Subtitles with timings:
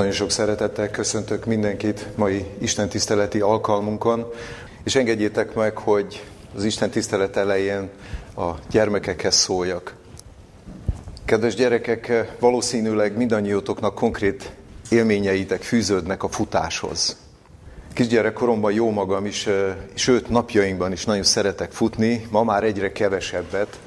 [0.00, 4.32] Nagyon sok szeretettel köszöntök mindenkit mai Isten tiszteleti alkalmunkon,
[4.84, 7.88] és engedjétek meg, hogy az Isten tisztelet elején
[8.36, 9.94] a gyermekekhez szóljak.
[11.24, 14.52] Kedves gyerekek, valószínűleg mindannyiótoknak konkrét
[14.90, 17.16] élményeitek fűződnek a futáshoz.
[17.92, 19.48] Kisgyerekkoromban jó magam is,
[19.94, 23.78] sőt napjainkban is nagyon szeretek futni, ma már egyre kevesebbet,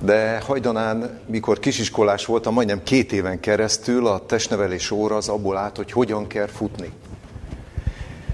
[0.00, 5.76] de hajdanán, mikor kisiskolás voltam, majdnem két éven keresztül a testnevelés óra az abból állt,
[5.76, 6.92] hogy hogyan kell futni.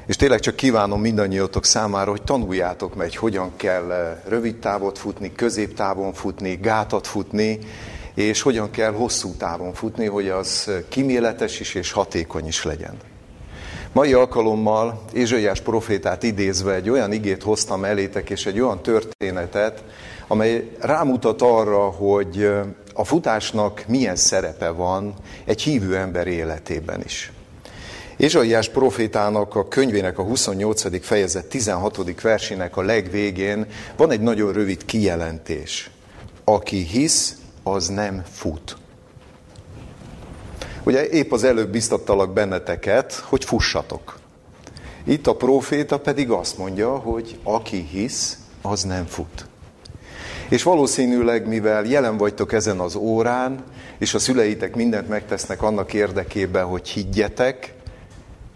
[0.06, 5.32] És tényleg csak kívánom mindannyiótok számára, hogy tanuljátok meg, hogy hogyan kell rövid távot futni,
[5.32, 7.58] középtávon futni, gátat futni,
[8.14, 12.96] és hogyan kell hosszú távon futni, hogy az kiméletes is és hatékony is legyen.
[13.92, 19.84] Mai alkalommal Ézsaiás profétát idézve egy olyan igét hoztam elétek, és egy olyan történetet,
[20.26, 22.50] amely rámutat arra, hogy
[22.94, 25.14] a futásnak milyen szerepe van
[25.44, 27.32] egy hívő ember életében is.
[28.16, 31.04] Ézsaiás profétának a könyvének a 28.
[31.04, 32.20] fejezet 16.
[32.20, 35.90] versének a legvégén van egy nagyon rövid kijelentés.
[36.44, 38.76] Aki hisz, az nem fut.
[40.84, 44.18] Ugye épp az előbb biztattalak benneteket, hogy fussatok.
[45.04, 49.46] Itt a proféta pedig azt mondja, hogy aki hisz, az nem fut.
[50.52, 53.64] És valószínűleg, mivel jelen vagytok ezen az órán,
[53.98, 57.74] és a szüleitek mindent megtesznek annak érdekében, hogy higgyetek,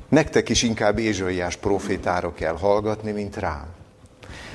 [0.08, 3.67] nektek is inkább Ézsaiás profétára kell hallgatni, mint rám.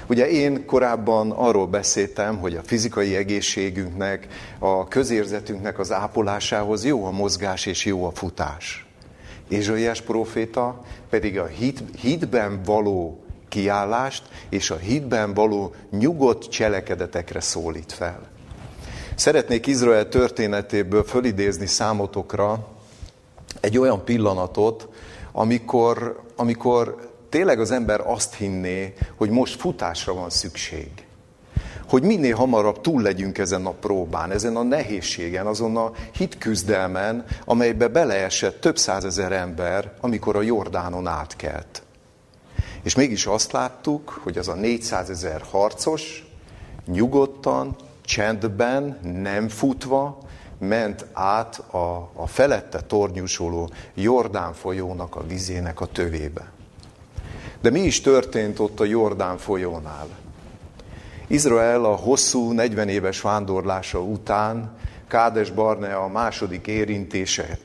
[0.08, 4.28] Ugye én korábban arról beszéltem, hogy a fizikai egészségünknek,
[4.60, 8.86] a közérzetünknek az ápolásához jó a mozgás és jó a futás.
[9.48, 17.92] Ézsaiás proféta pedig a hit, hitben való kiállást és a hitben való nyugodt cselekedetekre szólít
[17.92, 18.20] fel.
[19.16, 22.68] Szeretnék Izrael történetéből fölidézni számotokra
[23.60, 24.88] egy olyan pillanatot,
[25.32, 30.90] amikor, amikor tényleg az ember azt hinné, hogy most futásra van szükség.
[31.90, 37.88] Hogy minél hamarabb túl legyünk ezen a próbán, ezen a nehézségen, azon a hitküzdelmen, amelybe
[37.88, 41.84] beleesett több százezer ember, amikor a Jordánon átkelt.
[42.84, 46.26] És mégis azt láttuk, hogy az a 400 ezer harcos
[46.86, 50.18] nyugodtan, csendben, nem futva,
[50.58, 56.52] ment át a, a felette tornyúsoló Jordán folyónak a vizének a tövébe.
[57.62, 60.08] De mi is történt ott a Jordán folyónál?
[61.28, 64.76] Izrael a hosszú 40 éves vándorlása után
[65.12, 67.58] Kádes Barnea a második érintése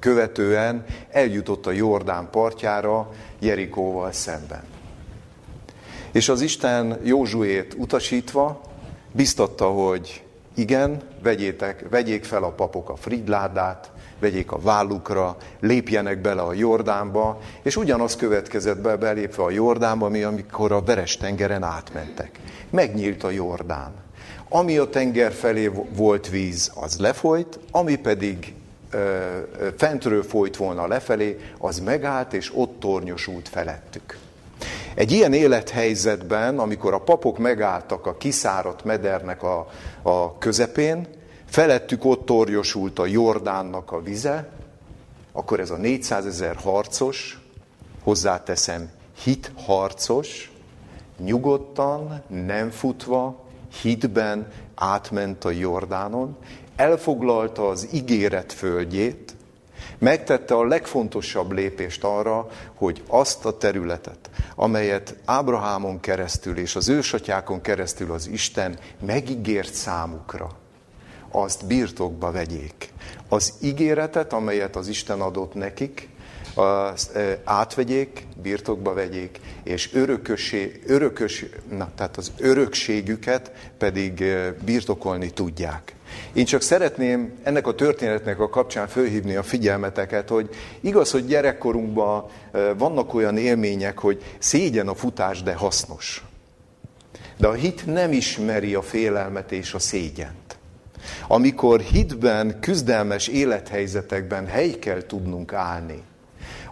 [0.00, 4.62] követően eljutott a Jordán partjára Jerikóval szemben.
[6.12, 8.60] És az Isten Józsuét utasítva
[9.12, 16.42] biztatta, hogy igen, vegyétek, vegyék fel a papok a fridládát, vegyék a vállukra, lépjenek bele
[16.42, 22.40] a Jordánba, és ugyanaz következett be belépve a Jordánba, mi amikor a Veres tengeren átmentek.
[22.70, 24.03] Megnyílt a Jordán.
[24.54, 28.54] Ami a tenger felé volt víz, az lefolyt, ami pedig
[28.90, 29.28] ö,
[29.76, 34.18] fentről folyt volna lefelé, az megállt, és ott tornyosult felettük.
[34.94, 39.68] Egy ilyen élethelyzetben, amikor a papok megálltak a kiszáradt medernek a,
[40.02, 41.06] a közepén,
[41.44, 44.48] felettük ott torjosult a Jordánnak a vize,
[45.32, 47.40] akkor ez a 400 ezer harcos,
[48.02, 48.90] hozzáteszem,
[49.22, 50.52] hitharcos,
[51.18, 53.43] nyugodtan, nem futva,
[53.82, 56.36] hitben átment a Jordánon,
[56.76, 59.34] elfoglalta az ígéret földjét,
[59.98, 67.60] megtette a legfontosabb lépést arra, hogy azt a területet, amelyet Ábrahámon keresztül és az ősatyákon
[67.60, 70.50] keresztül az Isten megígért számukra,
[71.30, 72.92] azt birtokba vegyék.
[73.28, 76.08] Az ígéretet, amelyet az Isten adott nekik,
[76.54, 84.24] azt átvegyék, birtokba vegyék, és örökösé, örökös, na, tehát az örökségüket pedig
[84.64, 85.94] birtokolni tudják.
[86.32, 90.48] Én csak szeretném ennek a történetnek a kapcsán fölhívni a figyelmeteket, hogy
[90.80, 92.24] igaz, hogy gyerekkorunkban
[92.76, 96.24] vannak olyan élmények, hogy szégyen a futás, de hasznos.
[97.36, 100.58] De a hit nem ismeri a félelmet és a szégyent.
[101.28, 106.02] Amikor hitben, küzdelmes élethelyzetekben hely kell tudnunk állni,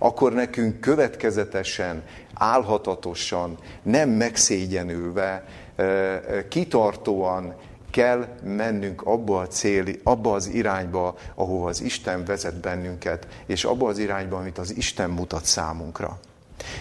[0.03, 2.03] akkor nekünk következetesen,
[2.35, 5.45] álhatatosan, nem megszégyenülve,
[6.49, 7.55] kitartóan
[7.91, 13.89] kell mennünk abba, a céli, abba az irányba, ahova az Isten vezet bennünket, és abba
[13.89, 16.19] az irányba, amit az Isten mutat számunkra.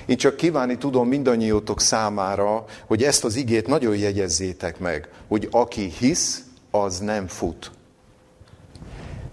[0.06, 5.94] Én csak kívánni tudom mindannyiótok számára, hogy ezt az igét nagyon jegyezzétek meg, hogy aki
[6.00, 7.72] hisz, az nem fut.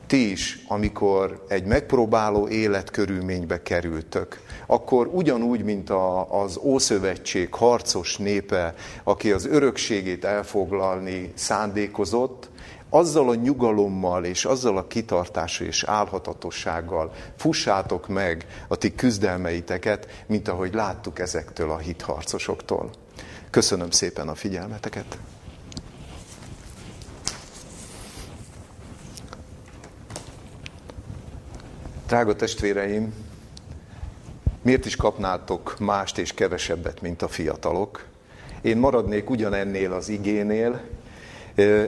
[0.09, 8.75] Ti is, amikor egy megpróbáló életkörülménybe kerültök, akkor ugyanúgy, mint a, az Ószövetség harcos népe,
[9.05, 12.49] aki az örökségét elfoglalni szándékozott,
[12.91, 20.49] azzal a nyugalommal és azzal a kitartással és álhatatossággal fussátok meg a ti küzdelmeiteket, mint
[20.49, 22.91] ahogy láttuk ezektől a hitharcosoktól.
[23.51, 25.19] Köszönöm szépen a figyelmeteket!
[32.09, 33.15] Drága testvéreim,
[34.63, 38.05] miért is kapnátok mást és kevesebbet, mint a fiatalok?
[38.61, 40.81] Én maradnék ugyanennél az igénél.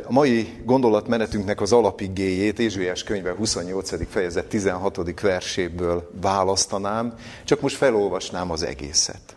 [0.04, 4.10] A mai gondolatmenetünknek az alapigéjét Ézsőjás könyve 28.
[4.10, 5.20] fejezet 16.
[5.20, 7.14] verséből választanám,
[7.44, 9.36] csak most felolvasnám az egészet.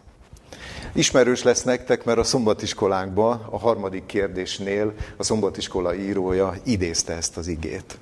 [0.94, 7.48] Ismerős lesz nektek, mert a szombatiskolánkban, a harmadik kérdésnél a szombatiskola írója idézte ezt az
[7.48, 7.98] igét.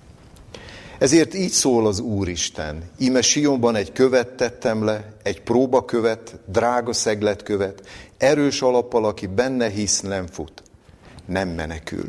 [1.02, 2.84] Ezért így szól az Úristen.
[2.98, 7.88] Íme Sionban egy követ tettem le, egy próbakövet, drága szegletkövet,
[8.18, 10.64] erős alappal, aki benne hisz, nem fut,
[11.26, 12.08] nem menekül.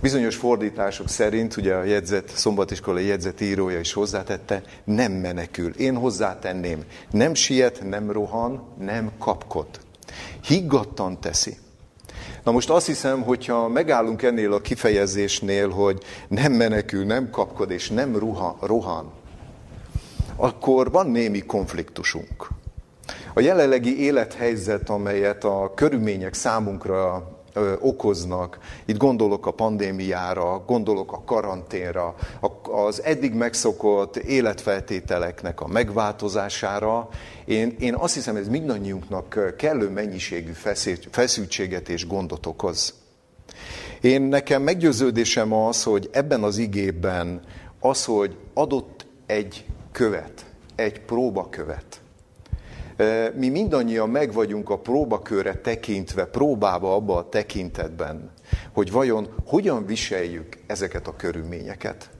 [0.00, 5.74] Bizonyos fordítások szerint, ugye a jegyzet, szombatiskolai jegyzet írója is hozzátette, nem menekül.
[5.74, 9.66] Én hozzátenném, nem siet, nem rohan, nem kapkod.
[10.46, 11.56] Higgadtan teszi.
[12.44, 17.90] Na most azt hiszem, hogyha megállunk ennél a kifejezésnél, hogy nem menekül, nem kapkod és
[17.90, 19.12] nem ruha, rohan,
[20.36, 22.48] akkor van némi konfliktusunk.
[23.34, 27.28] A jelenlegi élethelyzet, amelyet a körülmények számunkra
[27.80, 28.58] okoznak.
[28.84, 32.14] Itt gondolok a pandémiára, gondolok a karanténra,
[32.62, 37.08] az eddig megszokott életfeltételeknek a megváltozására.
[37.44, 40.52] Én, én azt hiszem, ez mindannyiunknak kellő mennyiségű
[41.10, 42.94] feszültséget és gondot okoz.
[44.00, 47.40] Én nekem meggyőződésem az, hogy ebben az igében
[47.80, 52.00] az, hogy adott egy követ, egy próbakövet,
[53.34, 58.30] mi mindannyian meg vagyunk a próbakörre tekintve, próbába abba a tekintetben,
[58.72, 62.10] hogy vajon hogyan viseljük ezeket a körülményeket.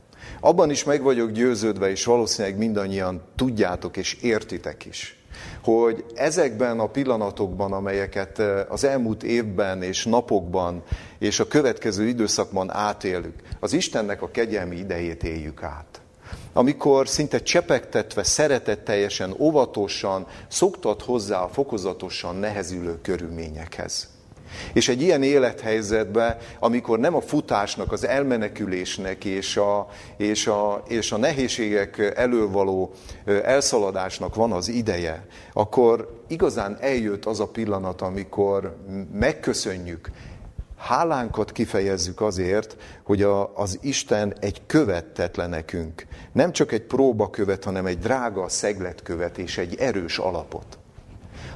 [0.40, 5.25] Abban is meg vagyok győződve, és valószínűleg mindannyian tudjátok és értitek is,
[5.62, 8.38] hogy ezekben a pillanatokban, amelyeket
[8.69, 10.82] az elmúlt évben és napokban
[11.19, 16.04] és a következő időszakban átélünk, az Istennek a kegyelmi idejét éljük át
[16.56, 24.12] amikor szinte csepegtetve, szeretetteljesen, óvatosan szoktat hozzá a fokozatosan nehezülő körülményekhez.
[24.73, 31.12] És egy ilyen élethelyzetben, amikor nem a futásnak, az elmenekülésnek és a, és a, és
[31.12, 32.93] a nehézségek elől való
[33.25, 38.77] elszaladásnak van az ideje, akkor igazán eljött az a pillanat, amikor
[39.12, 40.11] megköszönjük,
[40.86, 46.06] hálánkat kifejezzük azért, hogy a, az Isten egy követ nekünk.
[46.32, 50.78] Nem csak egy próbakövet, hanem egy drága szegletkövet és egy erős alapot.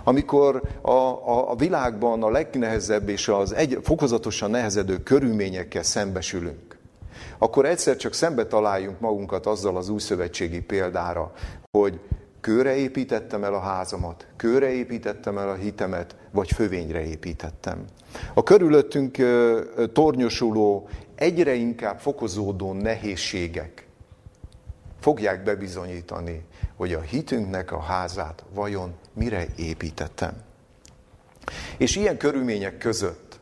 [0.04, 6.78] Amikor a, a, a világban a legnehezebb és az egy, fokozatosan nehezedő körülményekkel szembesülünk,
[7.38, 11.32] akkor egyszer csak szembe találjunk magunkat azzal az újszövetségi példára,
[11.78, 12.00] hogy
[12.40, 17.85] kőre építettem el a házamat, kőre építettem el a hitemet, vagy fövényre építettem.
[18.35, 19.17] A körülöttünk
[19.93, 23.87] tornyosuló, egyre inkább fokozódó nehézségek
[25.00, 26.44] fogják bebizonyítani,
[26.76, 30.33] hogy a hitünknek a házát vajon mire építettem.
[31.76, 33.38] És ilyen körülmények között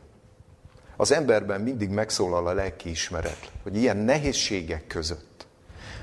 [0.97, 5.26] az emberben mindig megszólal a lelkiismeret, hogy ilyen nehézségek között,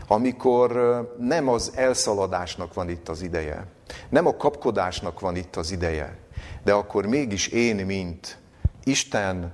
[0.07, 3.67] amikor nem az elszaladásnak van itt az ideje,
[4.09, 6.17] nem a kapkodásnak van itt az ideje,
[6.65, 8.39] de akkor mégis én, mint
[8.85, 9.53] Isten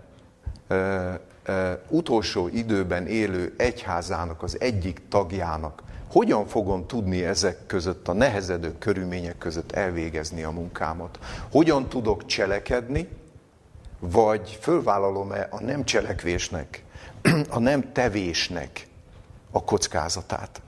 [0.68, 1.10] ö,
[1.44, 8.78] ö, utolsó időben élő egyházának, az egyik tagjának, hogyan fogom tudni ezek között, a nehezedő
[8.78, 11.18] körülmények között elvégezni a munkámat?
[11.50, 13.08] Hogyan tudok cselekedni,
[13.98, 16.84] vagy fölvállalom-e a nem cselekvésnek,
[17.48, 18.88] a nem tevésnek
[19.50, 20.60] a kockázatát?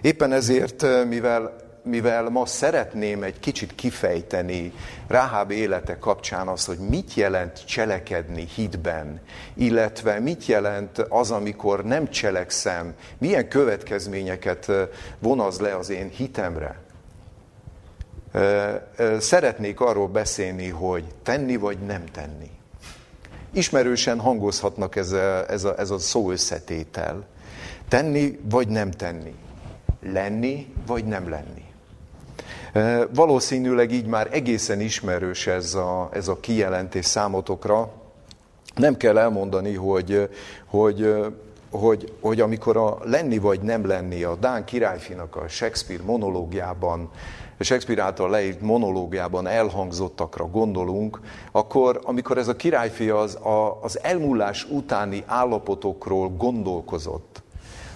[0.00, 4.72] Éppen ezért, mivel mivel ma szeretném egy kicsit kifejteni
[5.06, 9.20] Ráháb élete kapcsán azt, hogy mit jelent cselekedni hitben,
[9.54, 14.72] illetve mit jelent az, amikor nem cselekszem, milyen következményeket
[15.18, 16.78] von az le az én hitemre.
[19.18, 22.50] Szeretnék arról beszélni, hogy tenni vagy nem tenni.
[23.52, 27.26] Ismerősen hangozhatnak ez a, ez a, ez a szó összetétel.
[27.88, 29.34] Tenni vagy nem tenni.
[30.12, 31.62] Lenni vagy nem lenni.
[33.14, 37.90] Valószínűleg így már egészen ismerős ez a, ez a kijelentés számotokra.
[38.74, 40.28] Nem kell elmondani, hogy,
[40.66, 41.14] hogy
[41.78, 47.10] hogy, hogy amikor a lenni vagy nem lenni a Dán királyfinak a Shakespeare monológiában,
[47.60, 51.20] Shakespeare által leírt monológiában elhangzottakra gondolunk,
[51.52, 57.42] akkor amikor ez a királyfi az, a, az elmúlás utáni állapotokról gondolkozott,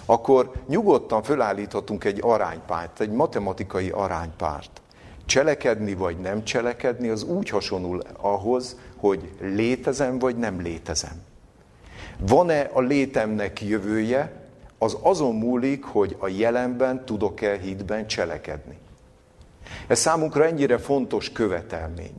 [0.09, 4.81] akkor nyugodtan fölállíthatunk egy aránypárt, egy matematikai aránypárt.
[5.25, 11.21] Cselekedni vagy nem cselekedni, az úgy hasonul ahhoz, hogy létezem vagy nem létezem.
[12.19, 14.31] Van-e a létemnek jövője,
[14.77, 18.77] az azon múlik, hogy a jelenben tudok-e hitben cselekedni.
[19.87, 22.13] Ez számunkra ennyire fontos követelmény.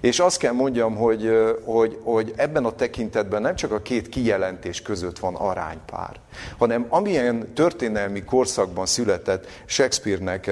[0.00, 1.30] És azt kell mondjam, hogy,
[1.64, 6.20] hogy, hogy ebben a tekintetben nem csak a két kijelentés között van aránypár,
[6.58, 10.50] hanem amilyen történelmi korszakban született Shakespeare-nek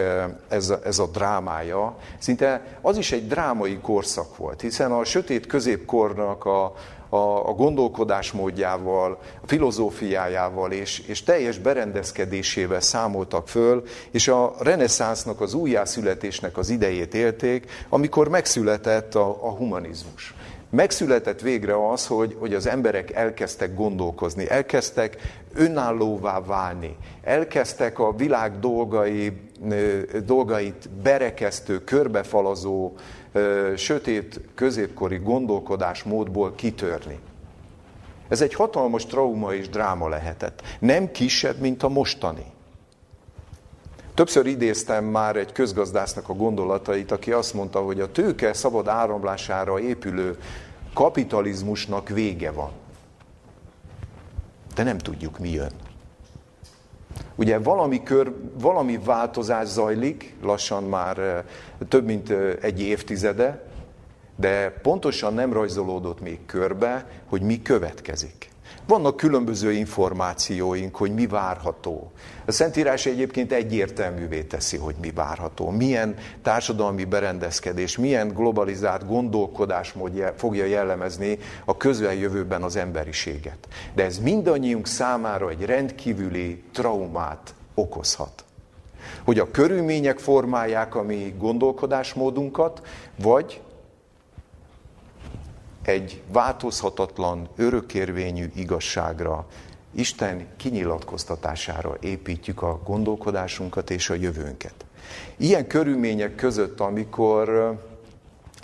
[0.49, 6.45] ez ez a drámája, szinte az is egy drámai korszak volt, hiszen a sötét középkornak
[6.45, 6.75] a,
[7.11, 15.55] a, a gondolkodásmódjával, a filozófiájával és, és teljes berendezkedésével számoltak föl, és a reneszánsznak, az
[15.55, 20.35] újjászületésnek az idejét élték, amikor megszületett a, a humanizmus.
[20.71, 25.17] Megszületett végre az, hogy, hogy az emberek elkezdtek gondolkozni, elkezdtek
[25.55, 29.33] önállóvá válni, elkezdtek a világ dolgai,
[30.25, 32.93] dolgait berekesztő, körbefalazó,
[33.77, 37.19] sötét középkori gondolkodásmódból kitörni.
[38.29, 40.63] Ez egy hatalmas trauma és dráma lehetett.
[40.79, 42.45] Nem kisebb, mint a mostani.
[44.21, 49.79] Többször idéztem már egy közgazdásznak a gondolatait, aki azt mondta, hogy a tőke szabad áramlására
[49.79, 50.39] épülő
[50.95, 52.71] kapitalizmusnak vége van.
[54.75, 55.73] De nem tudjuk, mi jön.
[57.35, 61.43] Ugye valami, kör, valami változás zajlik, lassan már eh,
[61.89, 63.65] több mint eh, egy évtizede,
[64.37, 68.50] de pontosan nem rajzolódott még körbe, hogy mi következik.
[68.91, 72.11] Vannak különböző információink, hogy mi várható.
[72.47, 75.71] A Szentírás egyébként egyértelművé teszi, hogy mi várható.
[75.71, 83.69] Milyen társadalmi berendezkedés, milyen globalizált gondolkodásmód fogja jellemezni a közeljövőben az emberiséget.
[83.95, 88.45] De ez mindannyiunk számára egy rendkívüli traumát okozhat.
[89.25, 92.83] Hogy a körülmények formálják a mi gondolkodásmódunkat,
[93.23, 93.61] vagy
[95.83, 99.47] egy változhatatlan, örökérvényű igazságra,
[99.95, 104.75] Isten kinyilatkoztatására építjük a gondolkodásunkat és a jövőnket.
[105.37, 107.77] Ilyen körülmények között, amikor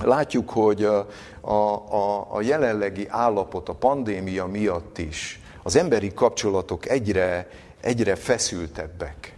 [0.02, 1.08] látjuk, hogy a,
[1.40, 7.48] a, a jelenlegi állapot, a pandémia miatt is az emberi kapcsolatok egyre,
[7.80, 9.36] egyre feszültebbek,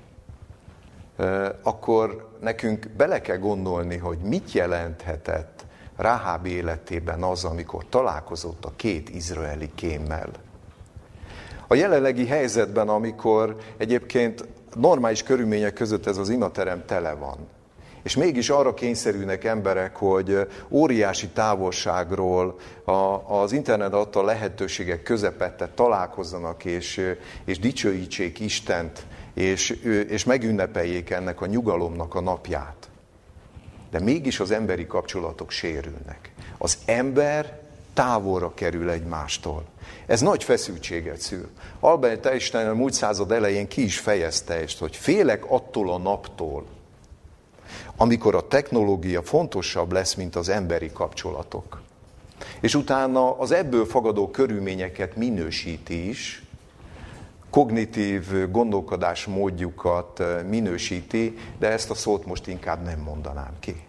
[1.62, 5.57] akkor nekünk bele kell gondolni, hogy mit jelenthetett
[5.98, 10.30] Ráháb életében az, amikor találkozott a két izraeli kémmel.
[11.66, 17.36] A jelenlegi helyzetben, amikor egyébként normális körülmények között ez az imaterem tele van,
[18.02, 22.58] és mégis arra kényszerülnek emberek, hogy óriási távolságról
[23.26, 27.14] az internet adta lehetőségek közepette találkozzanak és,
[27.44, 29.70] és dicsőítsék Istent, és,
[30.08, 32.87] és megünnepeljék ennek a nyugalomnak a napját
[33.90, 36.32] de mégis az emberi kapcsolatok sérülnek.
[36.58, 37.60] Az ember
[37.94, 39.64] távolra kerül egymástól.
[40.06, 41.48] Ez nagy feszültséget szül.
[41.80, 46.66] Albert Einstein a múlt század elején ki is fejezte ezt, hogy félek attól a naptól,
[47.96, 51.80] amikor a technológia fontosabb lesz, mint az emberi kapcsolatok.
[52.60, 56.42] És utána az ebből fagadó körülményeket minősíti is,
[57.50, 63.86] kognitív gondolkodás módjukat minősíti, de ezt a szót most inkább nem mondanám ki.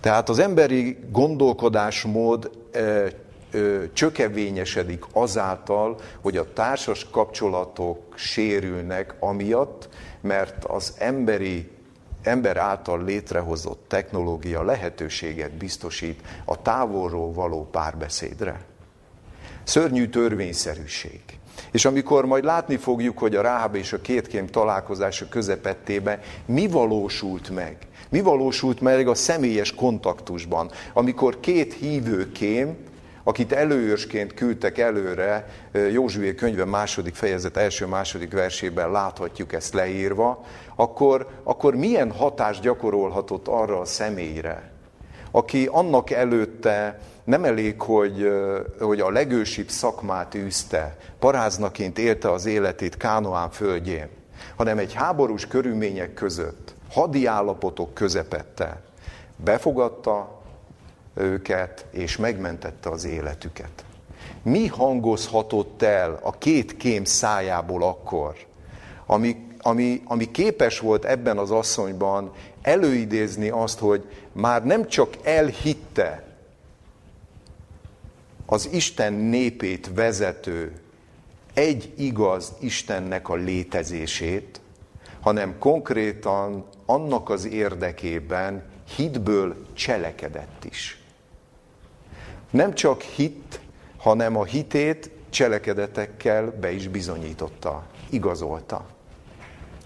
[0.00, 3.06] Tehát az emberi gondolkodásmód ö,
[3.50, 9.88] ö, csökevényesedik azáltal, hogy a társas kapcsolatok sérülnek amiatt,
[10.20, 11.70] mert az emberi
[12.22, 18.60] ember által létrehozott technológia lehetőséget biztosít a távolról való párbeszédre.
[19.64, 21.20] Szörnyű törvényszerűség.
[21.70, 27.50] És amikor majd látni fogjuk, hogy a Ráháb és a kétkém találkozása közepettébe mi valósult
[27.50, 27.76] meg,
[28.08, 32.76] mi valósult meg a személyes kontaktusban, amikor két hívő kém,
[33.24, 35.48] akit előőrsként küldtek előre,
[35.90, 40.44] Józsué könyve második fejezet első-második versében láthatjuk ezt leírva,
[40.76, 44.71] akkor, akkor milyen hatást gyakorolhatott arra a személyre,
[45.32, 48.28] aki annak előtte nem elég, hogy,
[48.80, 54.08] hogy a legősibb szakmát űzte, paráznaként élte az életét Kánoán földjén,
[54.56, 58.82] hanem egy háborús körülmények között, hadi állapotok közepette
[59.36, 60.40] befogadta
[61.14, 63.84] őket, és megmentette az életüket.
[64.42, 68.34] Mi hangozhatott el a két kém szájából akkor,
[69.06, 76.24] ami, ami, ami képes volt ebben az asszonyban előidézni azt, hogy már nem csak elhitte
[78.46, 80.72] az Isten népét vezető
[81.54, 84.60] egy igaz Istennek a létezését,
[85.20, 88.64] hanem konkrétan annak az érdekében
[88.96, 91.02] hitből cselekedett is.
[92.50, 93.60] Nem csak hit,
[93.96, 98.86] hanem a hitét cselekedetekkel be is bizonyította, igazolta.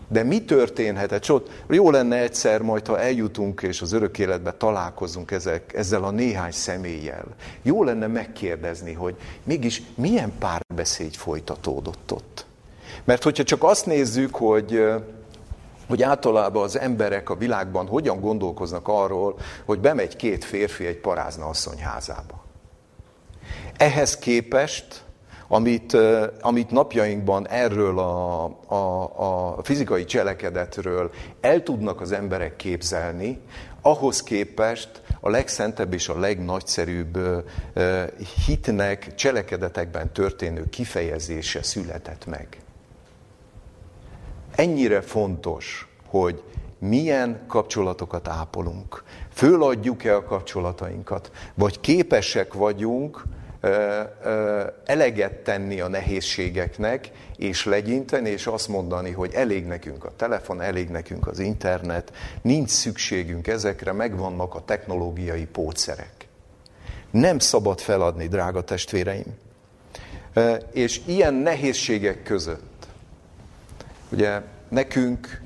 [0.09, 1.23] De mi történhetett?
[1.25, 6.11] Sőt, jó lenne egyszer majd, ha eljutunk és az örök életbe találkozunk ezek, ezzel a
[6.11, 7.25] néhány személlyel.
[7.63, 12.47] Jó lenne megkérdezni, hogy mégis milyen párbeszéd folytatódott ott.
[13.05, 14.85] Mert hogyha csak azt nézzük, hogy
[15.89, 21.47] hogy általában az emberek a világban hogyan gondolkoznak arról, hogy bemegy két férfi egy parázna
[21.47, 22.45] asszony házába.
[23.77, 25.06] Ehhez képest
[25.49, 25.97] amit,
[26.41, 31.11] amit napjainkban erről a, a, a fizikai cselekedetről
[31.41, 33.41] el tudnak az emberek képzelni,
[33.81, 37.19] ahhoz képest a legszentebb és a legnagyszerűbb
[38.47, 42.61] hitnek, cselekedetekben történő kifejezése született meg.
[44.55, 46.43] Ennyire fontos, hogy
[46.79, 49.03] milyen kapcsolatokat ápolunk.
[49.33, 53.23] Föladjuk-e a kapcsolatainkat, vagy képesek vagyunk
[54.85, 60.89] eleget tenni a nehézségeknek, és legyinteni, és azt mondani, hogy elég nekünk a telefon, elég
[60.89, 66.29] nekünk az internet, nincs szükségünk ezekre, megvannak a technológiai pótszerek.
[67.11, 69.39] Nem szabad feladni, drága testvéreim.
[70.73, 72.87] És ilyen nehézségek között,
[74.11, 75.41] ugye nekünk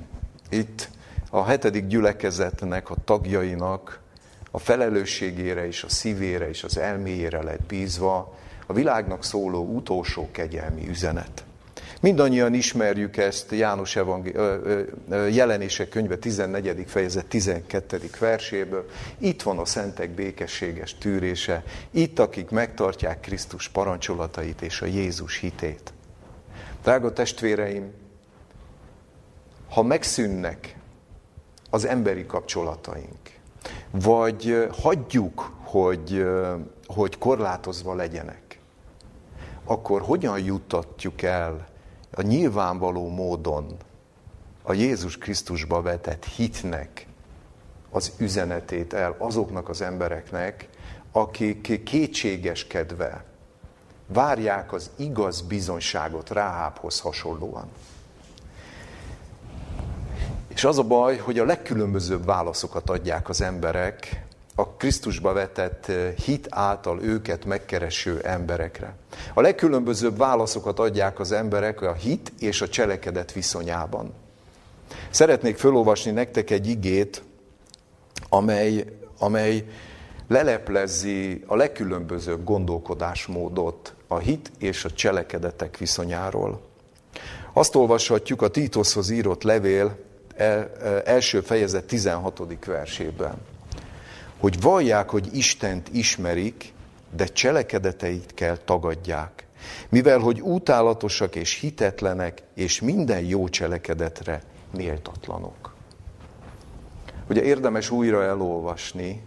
[0.49, 0.89] itt
[1.29, 4.00] a hetedik gyülekezetnek, a tagjainak
[4.51, 10.87] a felelősségére és a szívére és az elméjére lett bízva a világnak szóló utolsó kegyelmi
[10.89, 11.43] üzenet.
[12.01, 14.37] Mindannyian ismerjük ezt János evangé-
[15.29, 16.83] jelenések könyve 14.
[16.87, 17.99] fejezet 12.
[18.19, 18.89] verséből.
[19.17, 25.93] Itt van a szentek békességes tűrése, itt akik megtartják Krisztus parancsolatait és a Jézus hitét.
[26.83, 27.91] Drága testvéreim,
[29.69, 30.75] ha megszűnnek
[31.69, 33.20] az emberi kapcsolataink,
[33.91, 36.25] vagy hagyjuk, hogy,
[36.85, 38.59] hogy korlátozva legyenek,
[39.63, 41.67] akkor hogyan juttatjuk el
[42.11, 43.77] a nyilvánvaló módon
[44.63, 47.07] a Jézus Krisztusba vetett hitnek
[47.89, 50.69] az üzenetét el azoknak az embereknek,
[51.11, 53.23] akik kétségeskedve
[54.07, 57.67] várják az igaz bizonyságot Ráhábhoz hasonlóan.
[60.61, 64.23] És az a baj, hogy a legkülönbözőbb válaszokat adják az emberek
[64.55, 68.95] a Krisztusba vetett eh, hit által őket megkereső emberekre.
[69.33, 74.13] A legkülönbözőbb válaszokat adják az emberek a hit és a cselekedet viszonyában.
[75.09, 77.23] Szeretnék felolvasni nektek egy igét,
[78.29, 78.85] amely,
[79.19, 79.65] amely
[80.27, 86.61] leleplezi a legkülönbözőbb gondolkodásmódot a hit és a cselekedetek viszonyáról.
[87.53, 90.09] Azt olvashatjuk a Títoshoz írott levél
[91.05, 92.65] első fejezet 16.
[92.65, 93.35] versében,
[94.39, 96.73] hogy vallják, hogy Istent ismerik,
[97.15, 99.45] de cselekedeteit kell tagadják,
[99.89, 104.41] mivel hogy utálatosak és hitetlenek, és minden jó cselekedetre
[104.75, 105.73] méltatlanok.
[107.29, 109.21] Ugye érdemes újra elolvasni,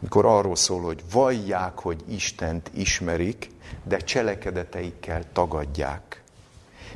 [0.00, 3.50] mikor arról szól, hogy vallják, hogy Istent ismerik,
[3.84, 6.22] de cselekedeteikkel tagadják.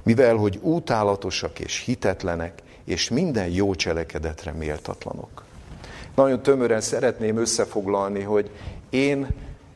[0.02, 5.44] Mivel, hogy utálatosak és hitetlenek, és minden jó cselekedetre méltatlanok.
[6.14, 8.50] Nagyon tömören szeretném összefoglalni, hogy
[8.88, 9.28] én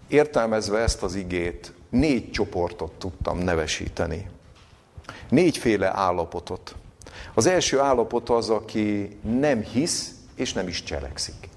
[0.09, 4.29] értelmezve ezt az igét négy csoportot tudtam nevesíteni.
[5.29, 6.75] Négyféle állapotot.
[7.35, 11.49] Az első állapot az, aki nem hisz és nem is cselekszik.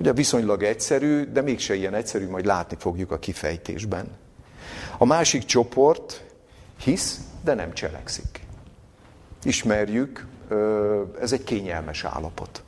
[0.00, 4.06] Ugye viszonylag egyszerű, de mégse ilyen egyszerű, majd látni fogjuk a kifejtésben.
[4.98, 6.24] A másik csoport
[6.76, 8.46] hisz, de nem cselekszik
[9.42, 10.26] ismerjük,
[11.20, 12.62] ez egy kényelmes állapot.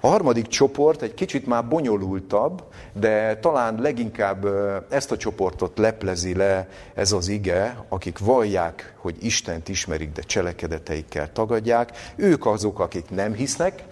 [0.00, 2.62] A harmadik csoport egy kicsit már bonyolultabb,
[2.92, 4.46] de talán leginkább
[4.90, 11.32] ezt a csoportot leplezi le ez az ige, akik vallják, hogy Istent ismerik, de cselekedeteikkel
[11.32, 12.12] tagadják.
[12.16, 13.82] Ők azok, akik nem hisznek,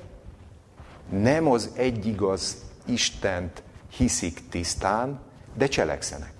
[1.10, 3.62] nem az egyigaz Istent
[3.96, 5.20] hiszik tisztán,
[5.54, 6.32] de cselekszenek.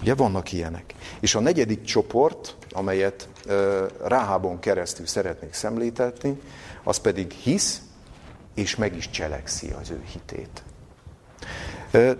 [0.00, 0.94] Ugye vannak ilyenek.
[1.20, 3.28] És a negyedik csoport, amelyet
[4.04, 6.40] Ráhábon keresztül szeretnék szemléltetni,
[6.82, 7.80] az pedig hisz,
[8.54, 10.62] és meg is cselekszi az ő hitét.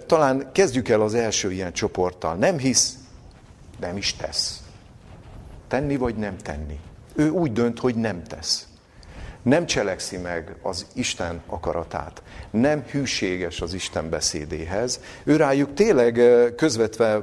[0.06, 2.34] Talán kezdjük el az első ilyen csoporttal.
[2.34, 2.94] Nem hisz,
[3.80, 4.62] nem is tesz.
[5.68, 6.80] Tenni vagy nem tenni.
[7.14, 8.67] Ő úgy dönt, hogy nem tesz.
[9.48, 12.22] Nem cselekszi meg az Isten akaratát.
[12.50, 15.00] Nem hűséges az Isten beszédéhez.
[15.24, 16.20] Ő rájuk tényleg
[16.56, 17.22] közvetve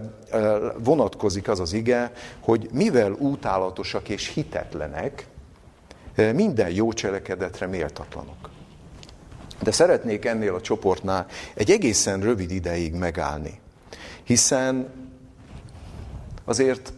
[0.78, 5.28] vonatkozik az az ige, hogy mivel útálatosak és hitetlenek,
[6.34, 8.50] minden jó cselekedetre méltatlanok.
[9.62, 13.60] De szeretnék ennél a csoportnál egy egészen rövid ideig megállni.
[14.24, 14.90] Hiszen
[16.46, 16.94] azért,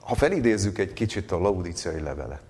[0.00, 2.49] ha felidézzük egy kicsit a laudiciai levelet,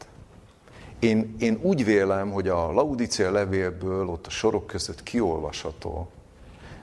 [1.00, 6.08] én, én úgy vélem, hogy a laudiciai levélből ott a sorok között kiolvasható,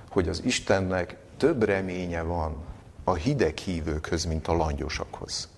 [0.10, 2.56] hogy az Istennek több reménye van
[3.04, 5.50] a hideg hívőkhöz, mint a langyosakhoz.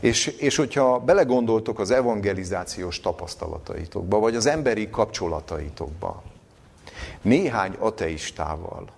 [0.00, 6.22] És, és hogyha belegondoltok az evangelizációs tapasztalataitokba, vagy az emberi kapcsolataitokba,
[7.22, 8.88] néhány ateistával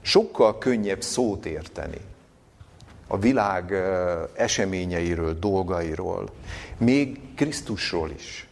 [0.00, 2.00] sokkal könnyebb szót érteni
[3.12, 3.74] a világ
[4.34, 6.28] eseményeiről, dolgairól,
[6.78, 8.48] még Krisztusról is.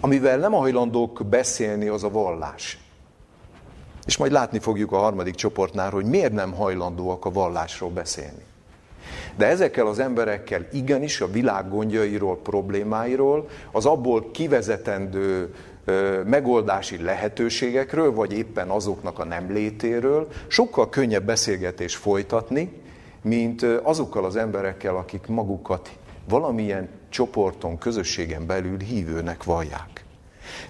[0.00, 2.78] Amivel nem hajlandók beszélni, az a vallás.
[4.06, 8.42] És majd látni fogjuk a harmadik csoportnál, hogy miért nem hajlandóak a vallásról beszélni.
[9.36, 15.54] De ezekkel az emberekkel igenis a világ gondjairól, problémáiról, az abból kivezetendő
[16.24, 22.79] megoldási lehetőségekről, vagy éppen azoknak a nem létéről sokkal könnyebb beszélgetés folytatni,
[23.22, 25.90] mint azokkal az emberekkel, akik magukat
[26.28, 30.04] valamilyen csoporton, közösségen belül hívőnek vallják.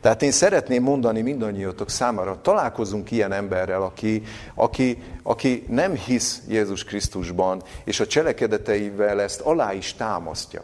[0.01, 4.23] Tehát én szeretném mondani mindannyiatok számára, találkozunk ilyen emberrel, aki,
[4.55, 10.63] aki, aki nem hisz Jézus Krisztusban, és a cselekedeteivel ezt alá is támasztja.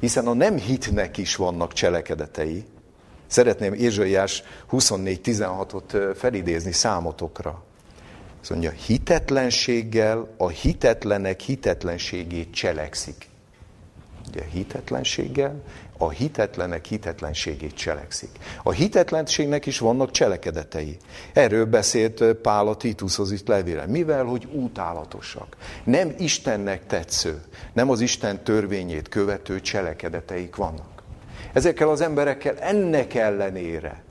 [0.00, 2.64] Hiszen a nem hitnek is vannak cselekedetei.
[3.26, 7.62] Szeretném Ézsaiás 24.16-ot felidézni számotokra.
[8.40, 13.28] Azt mondja, hitetlenséggel a hitetlenek hitetlenségét cselekszik.
[14.28, 15.62] Ugye hitetlenséggel
[15.98, 18.30] a hitetlenek hitetlenségét cselekszik.
[18.62, 20.96] A hitetlenségnek is vannak cselekedetei.
[21.32, 23.86] Erről beszélt Pál a Titushoz itt levéle.
[23.86, 25.56] Mivel, hogy útálatosak.
[25.84, 27.40] Nem Istennek tetsző,
[27.72, 31.02] nem az Isten törvényét követő cselekedeteik vannak.
[31.52, 34.02] Ezekkel az emberekkel ennek ellenére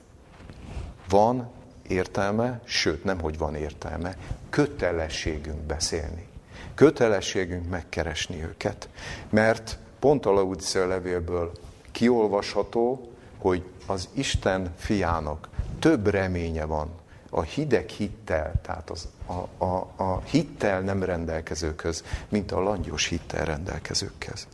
[1.08, 1.50] van
[1.90, 4.16] értelme, sőt nem, hogy van értelme,
[4.50, 6.26] kötelességünk beszélni.
[6.74, 8.88] Kötelességünk megkeresni őket,
[9.30, 11.52] mert pont a Laudicea levélből
[11.92, 15.48] kiolvasható, hogy az Isten fiának
[15.78, 16.90] több reménye van
[17.30, 23.44] a hideg hittel, tehát az, a, a, a hittel nem rendelkezőköz, mint a langyos hittel
[23.44, 24.46] rendelkezőkhez.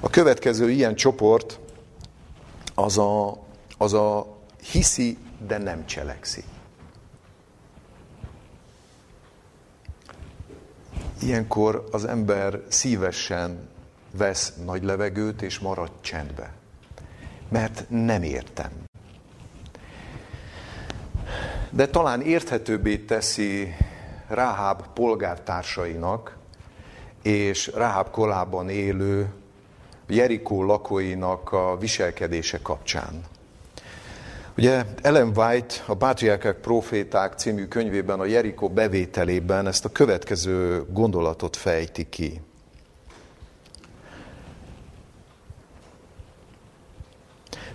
[0.00, 1.58] A következő ilyen csoport
[2.74, 3.38] az a,
[3.78, 4.36] az a
[4.70, 6.44] hiszi, de nem cselekszi.
[11.22, 13.68] Ilyenkor az ember szívesen
[14.10, 16.52] vesz nagy levegőt és marad csendbe.
[17.48, 18.70] Mert nem értem.
[21.70, 23.74] De talán érthetőbbé teszi
[24.28, 26.36] Ráháb polgártársainak
[27.22, 29.32] és Ráháb kolában élő
[30.06, 33.24] Jerikó lakóinak a viselkedése kapcsán.
[34.56, 41.56] Ugye Ellen White a Pátriárkák Proféták című könyvében a Jerikó bevételében ezt a következő gondolatot
[41.56, 42.40] fejti ki.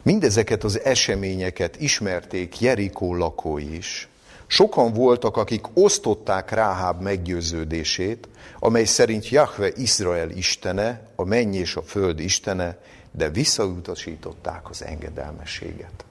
[0.01, 4.09] Mindezeket az eseményeket ismerték Jerikó lakói is.
[4.47, 8.27] Sokan voltak, akik osztották Ráháb meggyőződését,
[8.59, 12.77] amely szerint Jahve Izrael istene, a menny és a föld istene,
[13.11, 16.03] de visszautasították az engedelmességet.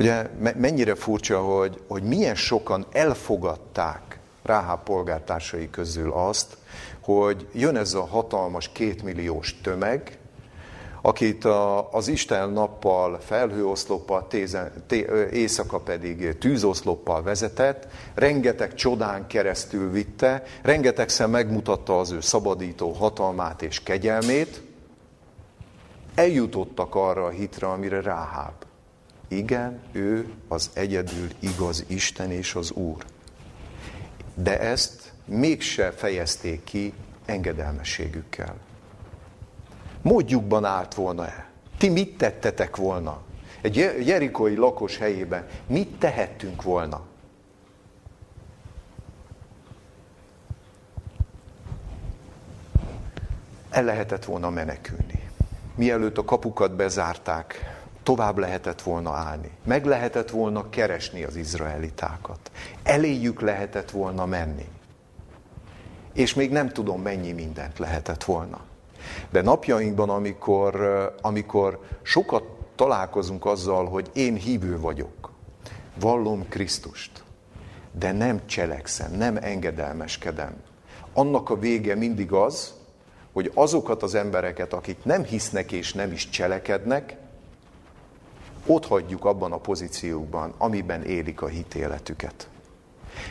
[0.00, 6.56] Ugye mennyire furcsa, hogy, hogy milyen sokan elfogadták Ráháb polgártársai közül azt,
[7.00, 10.18] hogy jön ez a hatalmas kétmilliós tömeg,
[11.02, 19.90] akit a, az Isten nappal felhőoszloppal, tézen, té, éjszaka pedig tűzoszloppal vezetett, rengeteg csodán keresztül
[19.90, 24.62] vitte, rengetegszer megmutatta az ő szabadító hatalmát és kegyelmét,
[26.14, 28.59] eljutottak arra a hitre, amire Ráháb.
[29.30, 33.04] Igen, ő az egyedül igaz Isten és az Úr.
[34.34, 36.92] De ezt mégse fejezték ki
[37.24, 38.56] engedelmességükkel
[40.02, 41.48] módjukban állt volna el.
[41.78, 43.20] Ti mit tettetek volna?
[43.60, 47.00] Egy jerikói lakos helyében mit tehettünk volna?
[53.70, 55.28] El lehetett volna menekülni.
[55.74, 59.50] Mielőtt a kapukat bezárták, tovább lehetett volna állni.
[59.64, 62.50] Meg lehetett volna keresni az izraelitákat.
[62.82, 64.68] Eléjük lehetett volna menni.
[66.12, 68.60] És még nem tudom, mennyi mindent lehetett volna.
[69.30, 70.74] De napjainkban, amikor,
[71.20, 75.30] amikor sokat találkozunk azzal, hogy én hívő vagyok,
[76.00, 77.24] vallom Krisztust,
[77.92, 80.54] de nem cselekszem, nem engedelmeskedem,
[81.12, 82.74] annak a vége mindig az,
[83.32, 87.16] hogy azokat az embereket, akik nem hisznek és nem is cselekednek,
[88.66, 92.48] ott hagyjuk abban a pozíciókban, amiben élik a hitéletüket.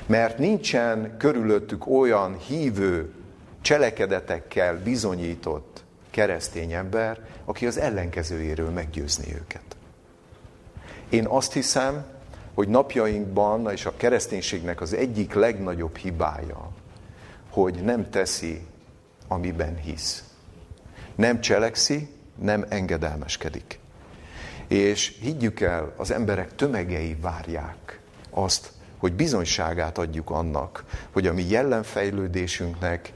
[0.06, 3.14] Mert nincsen körülöttük olyan hívő,
[3.62, 9.64] cselekedetekkel bizonyított keresztény ember, aki az ellenkezőjéről meggyőzni őket.
[11.10, 12.06] Én azt hiszem,
[12.54, 16.70] hogy napjainkban, és a kereszténységnek az egyik legnagyobb hibája,
[17.50, 18.62] hogy nem teszi,
[19.28, 20.24] amiben hisz.
[21.16, 23.80] Nem cselekszi, nem engedelmeskedik.
[24.70, 31.50] És higgyük el, az emberek tömegei várják azt, hogy bizonyságát adjuk annak, hogy a mi
[31.50, 33.14] jellemfejlődésünknek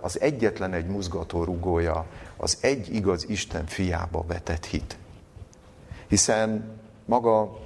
[0.00, 2.06] az egyetlen egy mozgató rugója
[2.36, 4.96] az egy igaz Isten fiába vetett hit.
[6.08, 7.58] Hiszen maga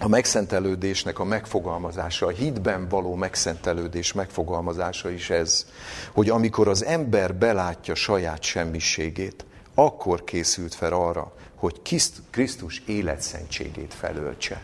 [0.00, 5.66] a megszentelődésnek a megfogalmazása, a hitben való megszentelődés megfogalmazása is ez,
[6.12, 9.44] hogy amikor az ember belátja saját semmiségét,
[9.74, 11.82] akkor készült fel arra, hogy
[12.30, 14.62] Krisztus életszentségét felöltse.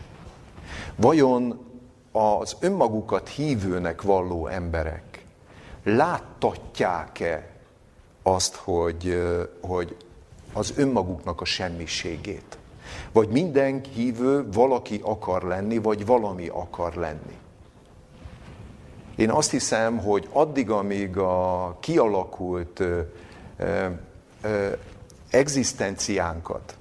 [0.95, 1.59] Vajon
[2.11, 5.25] az önmagukat hívőnek valló emberek
[5.83, 7.49] láttatják-e
[8.23, 9.21] azt, hogy,
[9.61, 9.95] hogy
[10.53, 12.57] az önmaguknak a semmiségét?
[13.11, 17.37] Vagy minden hívő valaki akar lenni, vagy valami akar lenni?
[19.15, 23.01] Én azt hiszem, hogy addig, amíg a kialakult ö,
[24.41, 24.67] ö,
[25.29, 26.77] egzisztenciánkat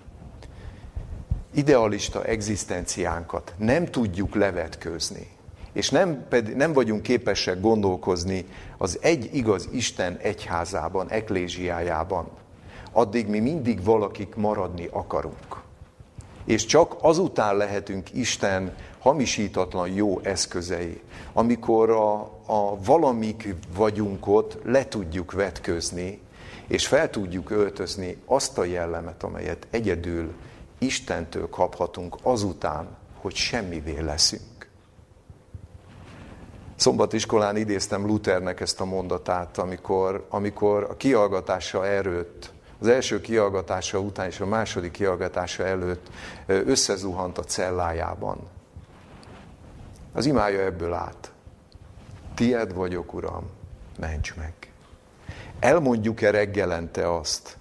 [1.58, 5.26] idealista egzisztenciánkat nem tudjuk levetkőzni,
[5.72, 8.44] és nem, ped, nem vagyunk képesek gondolkozni
[8.76, 12.28] az egy igaz Isten egyházában, eklésiájában,
[12.92, 15.62] addig mi mindig valakik maradni akarunk.
[16.44, 21.00] És csak azután lehetünk Isten hamisítatlan jó eszközei,
[21.32, 26.20] amikor a, a valamik vagyunk ott, le tudjuk vetközni,
[26.66, 30.34] és fel tudjuk öltözni azt a jellemet, amelyet egyedül
[30.78, 34.68] Istentől kaphatunk azután, hogy semmivé leszünk.
[36.76, 44.26] Szombatiskolán idéztem Luthernek ezt a mondatát, amikor, amikor a kiallgatása erőt, az első kiallgatása után
[44.26, 46.10] és a második kiallgatása előtt
[46.46, 48.38] összezuhant a cellájában.
[50.12, 51.32] Az imája ebből át.
[52.34, 53.50] Tied vagyok, Uram,
[53.98, 54.52] ments meg.
[55.60, 57.56] Elmondjuk-e reggelente azt,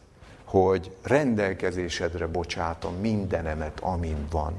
[0.47, 4.53] hogy rendelkezésedre bocsátom mindenemet, amin van.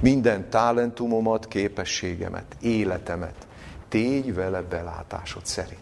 [0.00, 3.46] Minden talentumomat, képességemet, életemet.
[3.88, 5.78] Tégy vele belátásod szerint.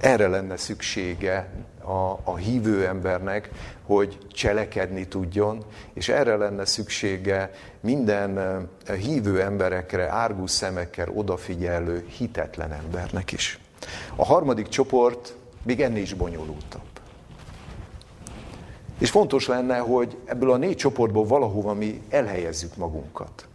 [0.00, 1.50] Erre lenne szüksége
[1.82, 3.50] a, a hívő embernek,
[3.82, 12.72] hogy cselekedni tudjon, és erre lenne szüksége minden eh, hívő emberekre, árgus szemekkel odafigyelő, hitetlen
[12.72, 13.58] embernek is.
[14.16, 16.89] A harmadik csoport még ennél is bonyolultabb.
[19.00, 23.48] És fontos lenne, hogy ebből a négy csoportból valahova mi elhelyezzük magunkat.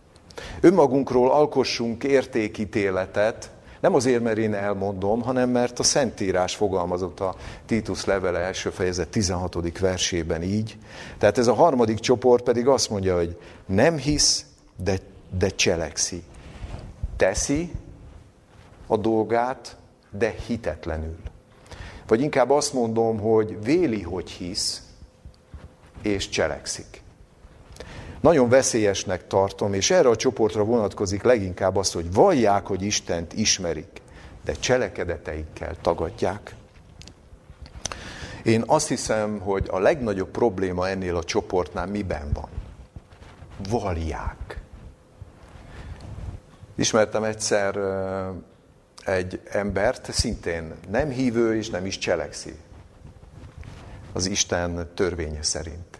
[0.61, 8.05] Önmagunkról alkossunk értékítéletet, nem azért, mert én elmondom, hanem mert a Szentírás fogalmazott a Titus
[8.05, 9.79] levele első fejezet 16.
[9.79, 10.77] versében így.
[11.17, 14.45] Tehát ez a harmadik csoport pedig azt mondja, hogy nem hisz,
[14.83, 14.97] de,
[15.37, 16.23] de cselekszi.
[17.17, 17.71] Teszi
[18.87, 19.77] a dolgát,
[20.09, 21.17] de hitetlenül.
[22.07, 24.84] Vagy inkább azt mondom, hogy véli, hogy hisz,
[26.05, 27.01] és cselekszik.
[28.21, 34.01] Nagyon veszélyesnek tartom, és erre a csoportra vonatkozik leginkább az, hogy vallják, hogy Istent ismerik,
[34.43, 36.55] de cselekedeteikkel tagadják.
[38.43, 42.49] Én azt hiszem, hogy a legnagyobb probléma ennél a csoportnál miben van?
[43.69, 44.61] Vallják.
[46.75, 47.79] Ismertem egyszer
[49.05, 52.55] egy embert, szintén nem hívő és nem is cselekszi
[54.15, 55.94] az Isten törvénye szerint.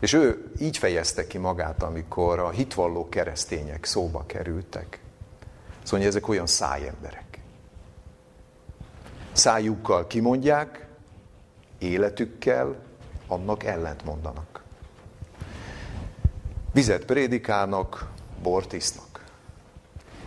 [0.00, 5.00] És ő így fejezte ki magát, amikor a hitvalló keresztények szóba kerültek.
[5.82, 7.40] Szóval ezek olyan szájemberek.
[9.32, 10.86] Szájukkal kimondják,
[11.78, 12.76] életükkel
[13.26, 14.62] annak ellent mondanak.
[16.72, 18.10] Vizet prédikálnak,
[18.42, 19.24] bort isznak.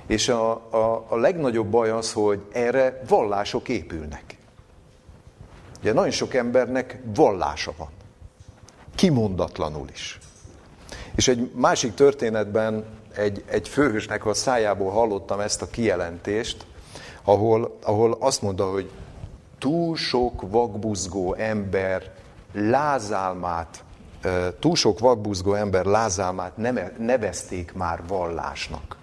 [0.06, 4.38] És a, a, a legnagyobb baj az, hogy erre vallások épülnek.
[5.80, 7.90] Ugye nagyon sok embernek vallása van.
[9.02, 10.20] Kimondatlanul is.
[11.16, 12.86] És egy másik történetben
[13.16, 16.66] egy, egy főhősnek a szájából hallottam ezt a kijelentést,
[17.24, 18.90] ahol, ahol azt mondta, hogy
[19.58, 22.14] túl sok vakbuzgó ember
[22.54, 23.84] lázálmát,
[24.60, 26.58] túl sok vakbuzgó ember lázálmát
[26.98, 28.98] nevezték már vallásnak.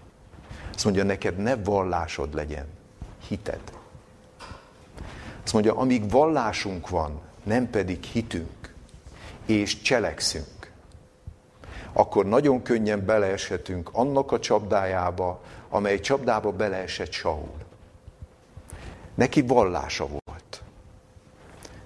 [0.74, 2.66] Azt mondja, neked ne vallásod legyen,
[3.28, 3.62] hited.
[5.44, 8.58] Azt mondja, amíg vallásunk van, nem pedig hitünk,
[9.48, 10.72] és cselekszünk,
[11.92, 17.54] akkor nagyon könnyen beleeshetünk annak a csapdájába, amely csapdába beleesett Saul.
[19.14, 20.62] Neki vallása volt.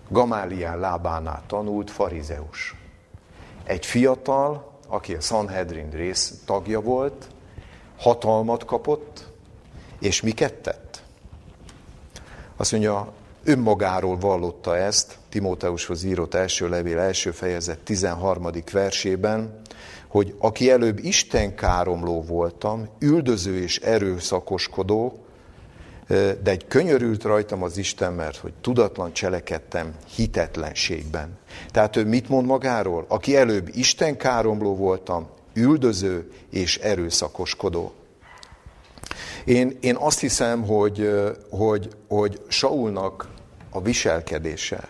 [0.09, 2.75] Gamálián lábánál tanult farizeus.
[3.65, 7.27] Egy fiatal, aki a Sanhedrin rész tagja volt,
[7.99, 9.27] hatalmat kapott,
[9.99, 11.03] és miket tett?
[12.57, 13.13] Azt mondja,
[13.45, 18.49] önmagáról vallotta ezt, Timóteushoz írott első levél első fejezet 13.
[18.73, 19.61] versében,
[20.09, 25.25] hogy aki előbb Isten káromló voltam, üldöző és erőszakoskodó,
[26.43, 31.39] de egy könyörült rajtam az Isten, mert hogy tudatlan cselekedtem hitetlenségben.
[31.71, 33.05] Tehát ő mit mond magáról?
[33.09, 37.93] Aki előbb Isten káromló voltam, üldöző és erőszakoskodó.
[39.45, 41.11] Én, én azt hiszem, hogy,
[41.51, 43.29] hogy, hogy Saulnak
[43.73, 44.89] a viselkedése,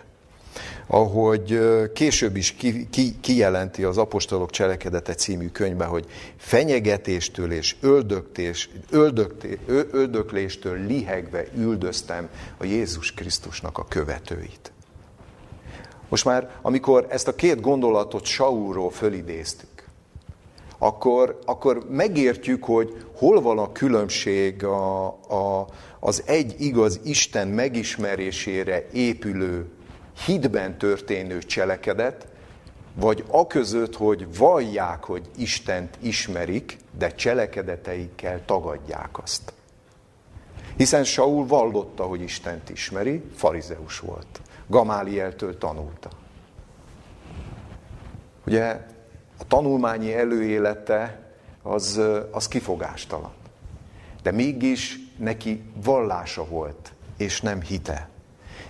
[0.87, 1.59] ahogy
[1.93, 6.05] később is ki, ki, kijelenti az Apostolok Cselekedete című könyvben, hogy
[6.37, 9.59] fenyegetéstől és öldöktés, öldökté,
[9.91, 14.71] öldökléstől lihegve üldöztem a Jézus Krisztusnak a követőit.
[16.09, 19.69] Most már, amikor ezt a két gondolatot Saulról fölidéztük,
[20.77, 25.67] akkor, akkor megértjük, hogy hol van a különbség a, a,
[26.05, 29.67] az egy igaz Isten megismerésére épülő,
[30.25, 32.27] hitben történő cselekedet,
[32.95, 39.53] vagy aközött, hogy vallják, hogy Istent ismerik, de cselekedeteikkel tagadják azt.
[40.77, 44.41] Hiszen Saul vallotta, hogy Istent ismeri, farizeus volt.
[44.67, 46.09] Gamálieltől tanulta.
[48.45, 48.87] Ugye
[49.37, 53.33] a tanulmányi előélete az, az kifogástalan.
[54.23, 58.09] De mégis neki vallása volt, és nem hite.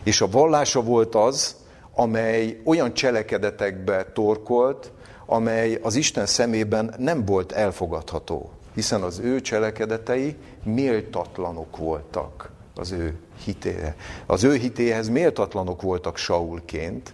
[0.04, 1.56] És a vallása volt az,
[1.96, 4.92] amely olyan cselekedetekbe torkolt,
[5.26, 13.18] amely az Isten szemében nem volt elfogadható, hiszen az ő cselekedetei méltatlanok voltak az ő
[13.44, 13.94] hitéhez.
[14.26, 17.14] Az ő hitéhez méltatlanok voltak Saulként,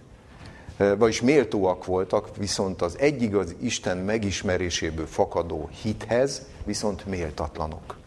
[0.98, 7.99] vagyis méltóak voltak, viszont az egyigaz Isten megismeréséből fakadó hithez viszont méltatlanok.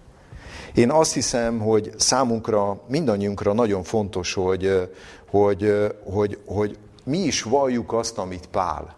[0.74, 4.90] Én azt hiszem, hogy számunkra, mindannyiunkra nagyon fontos, hogy,
[5.30, 8.96] hogy, hogy, hogy mi is valljuk azt, amit Pál.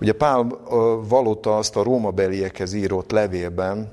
[0.00, 0.46] Ugye Pál
[1.08, 3.92] vallotta azt a Róma beliekhez írott levélben,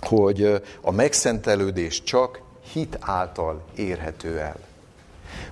[0.00, 2.40] hogy a megszentelődés csak
[2.72, 4.56] hit által érhető el.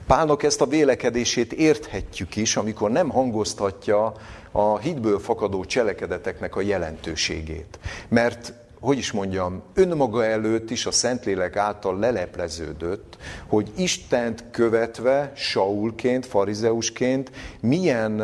[0.07, 4.13] Pálnak ezt a vélekedését érthetjük is, amikor nem hangoztatja
[4.53, 7.79] a hitből fakadó cselekedeteknek a jelentőségét.
[8.09, 16.27] Mert hogy is mondjam, önmaga előtt is a Szentlélek által lelepleződött, hogy Istent követve, Saulként,
[16.27, 18.23] farizeusként milyen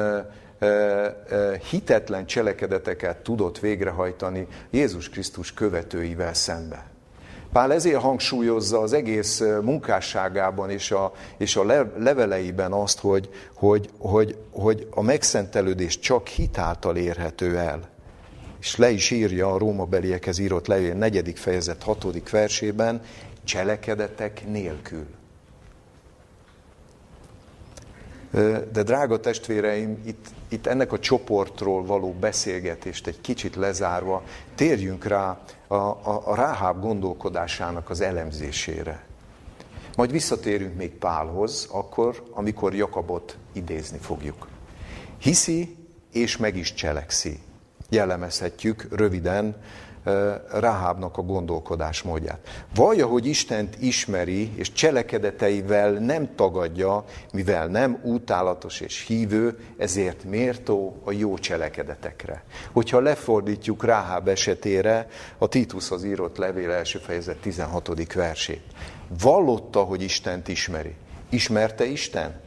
[1.71, 6.87] hitetlen cselekedeteket tudott végrehajtani Jézus Krisztus követőivel szembe.
[7.53, 14.37] Pál ezért hangsúlyozza az egész munkásságában és a, és a leveleiben azt, hogy, hogy, hogy,
[14.51, 17.94] hogy a megszentelődés csak hitáltal érhető el.
[18.65, 23.03] És le is írja a Róma beliekhez írott levél negyedik fejezet hatodik versében,
[23.45, 25.07] cselekedetek nélkül.
[28.73, 34.23] De drága testvéreim, itt, itt ennek a csoportról való beszélgetést egy kicsit lezárva,
[34.55, 39.05] térjünk rá a, a, a Ráháb gondolkodásának az elemzésére.
[39.97, 44.49] Majd visszatérünk még Pálhoz, akkor, amikor Jakabot idézni fogjuk.
[45.19, 45.77] Hiszi
[46.13, 47.39] és meg is cselekszi.
[47.89, 49.57] Jellemezhetjük röviden
[50.51, 52.65] Rahábnak a gondolkodásmódját.
[52.75, 61.01] Vallja, hogy Istent ismeri, és cselekedeteivel nem tagadja, mivel nem útálatos és hívő, ezért mértó
[61.05, 62.45] a jó cselekedetekre.
[62.73, 68.13] Hogyha lefordítjuk Ráháb esetére a Titushoz írott levél első fejezet 16.
[68.15, 68.63] versét.
[69.21, 70.95] Vallotta, hogy Istent ismeri.
[71.29, 72.44] Ismerte Istent?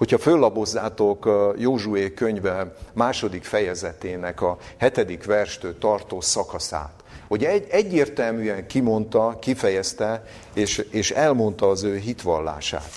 [0.00, 6.92] Hogyha föllabozzátok Józsué könyve második fejezetének a hetedik verstől tartó szakaszát,
[7.28, 10.24] hogy egy, egyértelműen kimondta, kifejezte,
[10.54, 12.90] és, és elmondta az ő hitvallását.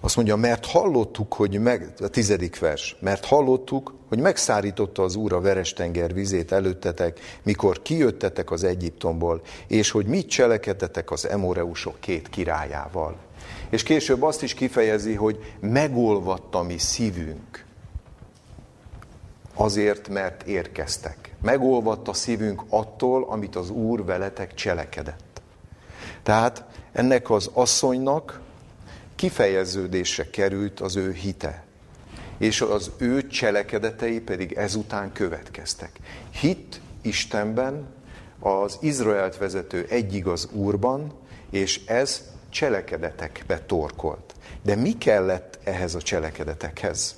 [0.00, 5.32] Azt mondja, mert hallottuk, hogy meg, a tizedik vers, mert hallottuk, hogy megszárította az Úr
[5.32, 12.28] a verestenger vizét előttetek, mikor kijöttetek az Egyiptomból, és hogy mit cselekedtetek az Emoreusok két
[12.28, 13.27] királyával.
[13.70, 17.64] És később azt is kifejezi, hogy megolvadt a mi szívünk.
[19.54, 21.34] Azért, mert érkeztek.
[21.42, 25.40] Megolvadt a szívünk attól, amit az Úr veletek cselekedett.
[26.22, 28.40] Tehát ennek az asszonynak
[29.14, 31.64] kifejeződésre került az ő hite,
[32.38, 35.90] és az ő cselekedetei pedig ezután következtek.
[36.30, 37.86] Hit Istenben,
[38.38, 41.12] az Izraelt vezető egyigaz Úrban,
[41.50, 44.34] és ez cselekedetekbe torkolt.
[44.62, 47.16] De mi kellett ehhez a cselekedetekhez?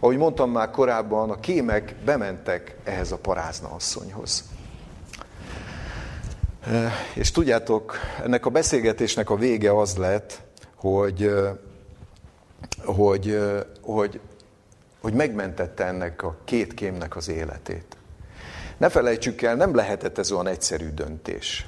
[0.00, 4.44] Ahogy mondtam már korábban, a kémek bementek ehhez a parázna asszonyhoz.
[7.14, 10.42] És tudjátok, ennek a beszélgetésnek a vége az lett,
[10.76, 11.32] hogy,
[12.84, 13.38] hogy,
[13.80, 14.20] hogy,
[15.00, 17.96] hogy megmentette ennek a két kémnek az életét.
[18.76, 21.66] Ne felejtsük el, nem lehetett ez olyan egyszerű döntés.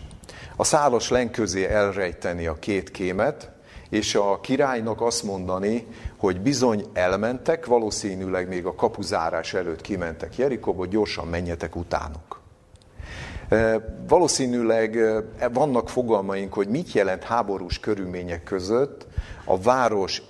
[0.57, 3.51] A szálas len közé elrejteni a két kémet,
[3.89, 5.87] és a királynak azt mondani,
[6.17, 12.41] hogy bizony elmentek, valószínűleg még a kapuzárás előtt kimentek Jerikóba, gyorsan menjetek utánuk.
[14.09, 14.99] Valószínűleg
[15.53, 19.07] vannak fogalmaink, hogy mit jelent háborús körülmények között
[19.45, 20.23] a város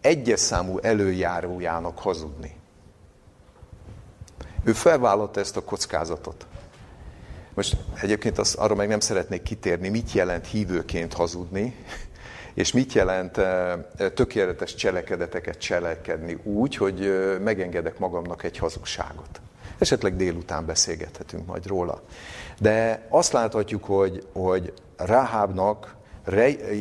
[0.00, 2.56] egyes számú előjárójának hazudni.
[4.64, 6.46] Ő felvállalta ezt a kockázatot.
[7.54, 11.76] Most egyébként azt, arra meg nem szeretnék kitérni, mit jelent hívőként hazudni,
[12.54, 13.40] és mit jelent
[14.14, 19.40] tökéletes cselekedeteket cselekedni úgy, hogy megengedek magamnak egy hazugságot.
[19.78, 22.02] Esetleg délután beszélgethetünk majd róla.
[22.58, 25.94] De azt láthatjuk, hogy, hogy Rahábnak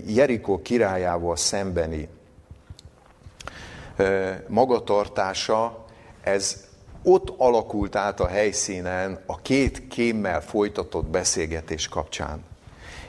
[0.05, 2.07] Jerikó királyával szembeni
[4.47, 5.85] magatartása,
[6.21, 6.62] ez
[7.03, 12.43] ott alakult át a helyszínen a két kémmel folytatott beszélgetés kapcsán.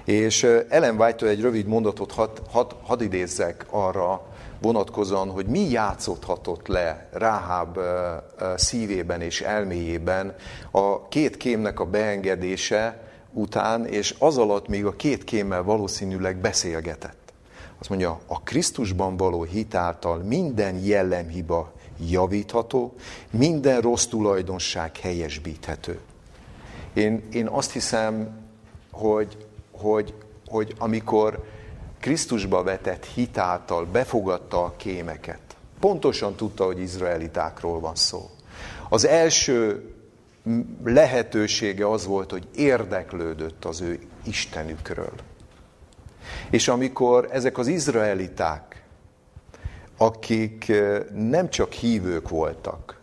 [0.05, 4.23] És Ellen white egy rövid mondatot had, had, had idézzek arra
[4.61, 7.79] vonatkozóan, hogy mi játszódhatott le Ráháb
[8.57, 10.35] szívében és elméjében
[10.71, 17.33] a két kémnek a beengedése után, és az alatt még a két kémmel valószínűleg beszélgetett.
[17.79, 22.95] Azt mondja, a Krisztusban való hitáltal minden jellemhiba javítható,
[23.31, 26.01] minden rossz tulajdonság helyesbíthető.
[26.93, 28.41] Én, én azt hiszem,
[28.91, 30.15] hogy, hogy,
[30.47, 31.45] hogy amikor
[32.01, 35.41] Krisztusba vetett hitáltal befogadta a kémeket,
[35.81, 38.31] pontosan tudta, hogy izraelitákról van szó.
[38.89, 39.89] Az első
[40.85, 45.13] lehetősége az volt, hogy érdeklődött az ő Istenükről.
[46.51, 48.74] És amikor ezek az izraeliták,
[49.97, 50.73] akik
[51.15, 53.01] nem csak hívők voltak,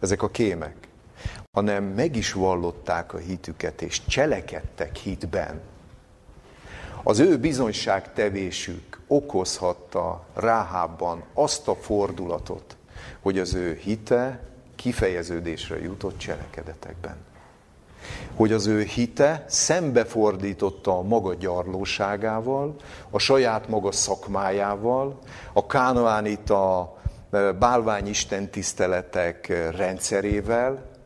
[0.00, 0.76] ezek a kémek,
[1.52, 5.60] hanem meg is vallották a hitüket, és cselekedtek hitben,
[7.02, 12.76] az ő bizonyságtevésük okozhatta Ráhábban azt a fordulatot,
[13.20, 14.40] hogy az ő hite
[14.74, 17.16] kifejeződésre jutott cselekedetekben.
[18.34, 22.74] Hogy az ő hite szembefordította a maga gyarlóságával,
[23.10, 25.18] a saját maga szakmájával,
[25.52, 26.96] a kánoánita
[27.30, 30.96] e, bálványisten tiszteletek rendszerével,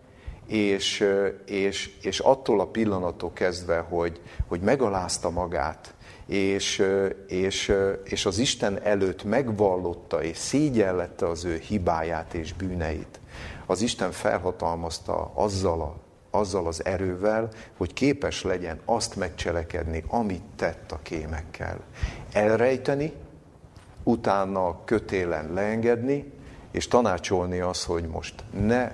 [0.47, 1.09] és,
[1.47, 5.95] és, és attól a pillanattól kezdve, hogy, hogy megalázta magát,
[6.27, 6.87] és,
[7.27, 7.73] és,
[8.05, 13.21] és az Isten előtt megvallotta és szégyellette az ő hibáját és bűneit,
[13.67, 15.97] az Isten felhatalmazta azzal, a,
[16.35, 21.81] azzal az erővel, hogy képes legyen azt megcselekedni, amit tett a kémekkel.
[22.33, 23.13] Elrejteni,
[24.03, 26.33] utána kötélen leengedni,
[26.71, 28.93] és tanácsolni az, hogy most ne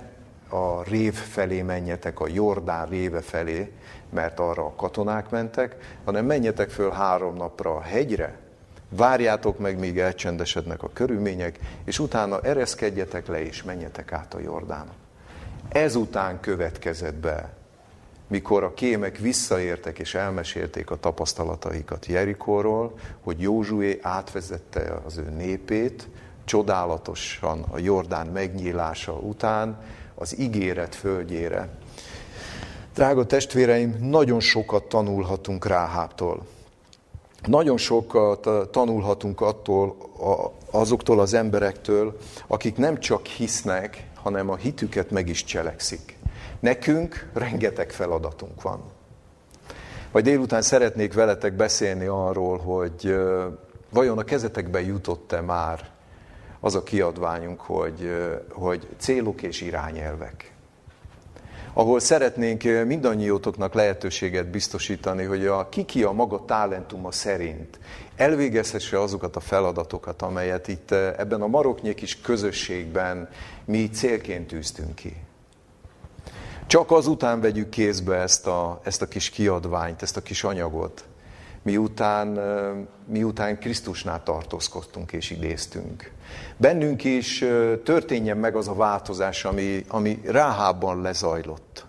[0.49, 3.71] a rév felé menjetek, a Jordán réve felé,
[4.09, 8.37] mert arra a katonák mentek, hanem menjetek föl három napra a hegyre,
[8.89, 14.95] várjátok meg, míg elcsendesednek a körülmények, és utána ereszkedjetek le, és menjetek át a Jordánon.
[15.69, 17.53] Ezután következett be,
[18.27, 22.93] mikor a kémek visszaértek és elmesélték a tapasztalataikat Jerikóról,
[23.23, 26.07] hogy Józsué átvezette az ő népét,
[26.45, 29.81] csodálatosan a Jordán megnyílása után,
[30.15, 31.69] az ígéret földjére.
[32.93, 36.45] Drága testvéreim, nagyon sokat tanulhatunk Ráháptól.
[37.45, 39.95] Nagyon sokat tanulhatunk attól,
[40.71, 42.17] azoktól az emberektől,
[42.47, 46.17] akik nem csak hisznek, hanem a hitüket meg is cselekszik.
[46.59, 48.83] Nekünk rengeteg feladatunk van.
[50.11, 53.15] Vagy délután szeretnék veletek beszélni arról, hogy
[53.89, 55.89] vajon a kezetekbe jutott-e már
[56.59, 58.15] az a kiadványunk, hogy,
[58.51, 60.53] hogy célok és irányelvek?
[61.73, 67.79] ahol szeretnénk mindannyiótoknak lehetőséget biztosítani, hogy a kiki a maga talentuma szerint
[68.15, 73.29] elvégezhesse azokat a feladatokat, amelyet itt ebben a maroknyi kis közösségben
[73.69, 75.15] mi célként tűztünk ki.
[76.67, 81.05] Csak azután vegyük kézbe ezt a, ezt a kis kiadványt, ezt a kis anyagot,
[81.61, 82.39] miután,
[83.05, 86.11] miután Krisztusnál tartózkodtunk és idéztünk.
[86.57, 87.45] Bennünk is
[87.83, 91.85] történjen meg az a változás, ami, ami Ráhában lezajlott.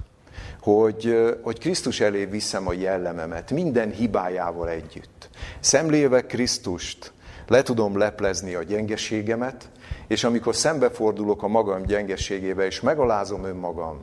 [0.61, 5.29] Hogy, hogy Krisztus elé viszem a jellememet, minden hibájával együtt.
[5.61, 7.13] Szemléve Krisztust,
[7.51, 9.69] le tudom leplezni a gyengeségemet,
[10.07, 14.01] és amikor szembefordulok a magam gyengeségével, és megalázom önmagam,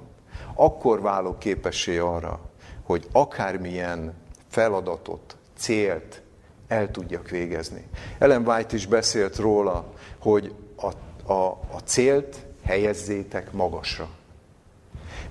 [0.56, 2.40] akkor válok képessé arra,
[2.84, 4.14] hogy akármilyen
[4.48, 6.22] feladatot, célt
[6.68, 7.88] el tudjak végezni.
[8.18, 14.10] Ellen White is beszélt róla, hogy a, a, a célt helyezzétek magasra.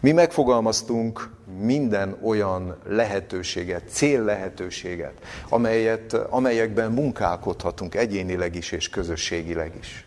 [0.07, 1.31] Mi megfogalmaztunk
[1.61, 5.13] minden olyan lehetőséget, cél lehetőséget,
[5.49, 10.05] amelyet, amelyekben munkálkodhatunk egyénileg is és közösségileg is.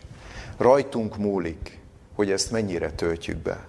[0.56, 1.78] Rajtunk múlik,
[2.14, 3.66] hogy ezt mennyire töltjük be.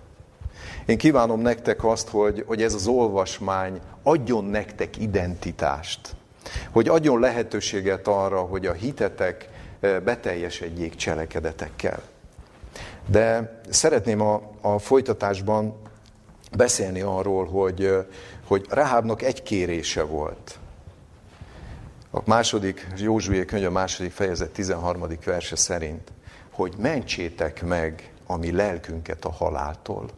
[0.85, 6.15] Én kívánom nektek azt, hogy, hogy ez az olvasmány adjon nektek identitást.
[6.69, 12.01] Hogy adjon lehetőséget arra, hogy a hitetek eh, beteljesedjék cselekedetekkel.
[13.05, 15.89] De szeretném a, a folytatásban
[16.55, 18.05] beszélni arról, hogy,
[18.47, 20.59] hogy Rahábnak egy kérése volt.
[22.11, 25.07] A második, Józsué könyv a második fejezet 13.
[25.25, 26.11] verse szerint,
[26.51, 30.09] hogy mentsétek meg a mi lelkünket a haláltól.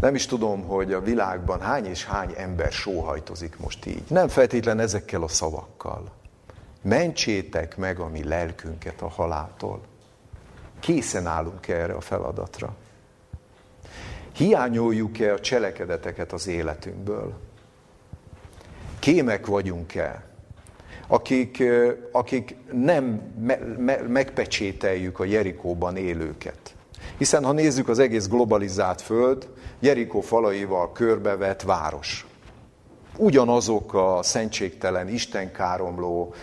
[0.00, 4.02] Nem is tudom, hogy a világban hány és hány ember sóhajtozik most így.
[4.08, 6.10] Nem feltétlen ezekkel a szavakkal.
[6.82, 9.80] Mentsétek meg a mi lelkünket a haláltól.
[10.80, 12.76] Készen állunk erre a feladatra.
[14.36, 17.32] Hiányoljuk-e a cselekedeteket az életünkből?
[18.98, 20.24] Kémek vagyunk-e?
[21.06, 21.62] Akik,
[22.12, 26.74] akik nem me, me, megpecsételjük a Jerikóban élőket.
[27.18, 32.26] Hiszen ha nézzük az egész globalizált föld, Jerikó falaival körbevett város.
[33.16, 36.34] Ugyanazok a szentségtelen, istenkáromló,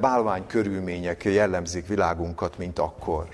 [0.00, 3.28] bálvány körülmények jellemzik világunkat, mint akkor.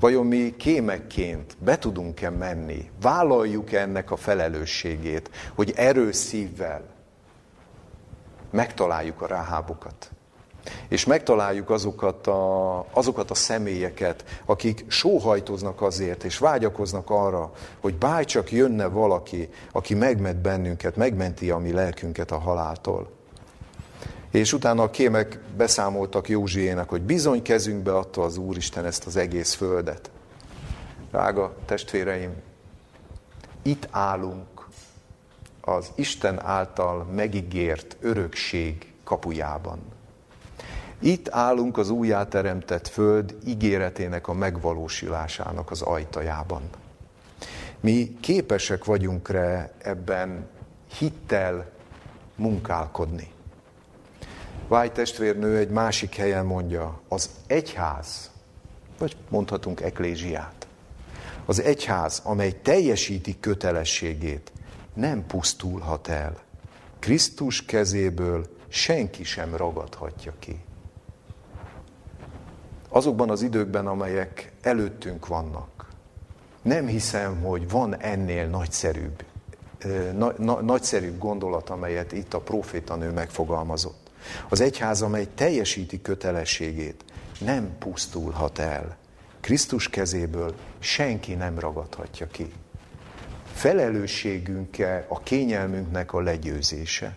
[0.00, 2.90] Vajon mi kémekként be tudunk-e menni?
[3.00, 6.82] Vállaljuk -e ennek a felelősségét, hogy erős szívvel
[8.50, 10.10] megtaláljuk a ráhábokat?
[10.88, 18.52] És megtaláljuk azokat a, azokat a személyeket, akik sóhajtoznak azért, és vágyakoznak arra, hogy bárcsak
[18.52, 23.19] jönne valaki, aki megment bennünket, megmenti a mi lelkünket a haláltól.
[24.30, 29.54] És utána a kémek beszámoltak Józsiének, hogy bizony kezünkbe adta az Úristen ezt az egész
[29.54, 30.10] földet.
[31.10, 32.32] Drága testvéreim,
[33.62, 34.66] itt állunk
[35.60, 39.78] az Isten által megígért örökség kapujában.
[40.98, 46.62] Itt állunk az újjáteremtett föld ígéretének a megvalósulásának az ajtajában.
[47.80, 50.48] Mi képesek vagyunk rá ebben
[50.98, 51.70] hittel
[52.36, 53.32] munkálkodni.
[54.70, 58.30] Váj testvérnő egy másik helyen mondja, az egyház,
[58.98, 60.66] vagy mondhatunk eklésiát,
[61.44, 64.52] az egyház, amely teljesíti kötelességét,
[64.94, 66.36] nem pusztulhat el.
[66.98, 70.60] Krisztus kezéből senki sem ragadhatja ki
[72.88, 75.88] azokban az időkben, amelyek előttünk vannak.
[76.62, 79.24] Nem hiszem, hogy van ennél nagyszerűbb,
[80.14, 84.09] na, na, nagyszerűbb gondolat, amelyet itt a profétanő megfogalmazott.
[84.48, 87.04] Az egyház, amely teljesíti kötelességét,
[87.40, 88.96] nem pusztulhat el.
[89.40, 92.52] Krisztus kezéből senki nem ragadhatja ki.
[93.52, 97.16] Felelősségünk-e a kényelmünknek a legyőzése?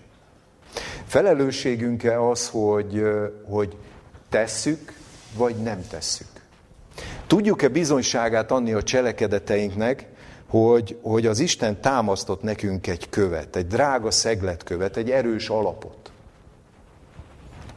[1.05, 3.03] Felelősségünk-e az, hogy,
[3.45, 3.77] hogy
[4.29, 4.93] tesszük,
[5.35, 6.27] vagy nem tesszük.
[7.27, 10.07] Tudjuk-e bizonyságát adni a cselekedeteinknek,
[10.47, 16.12] hogy, hogy az Isten támasztott nekünk egy követ, egy drága szegletkövet, egy erős alapot.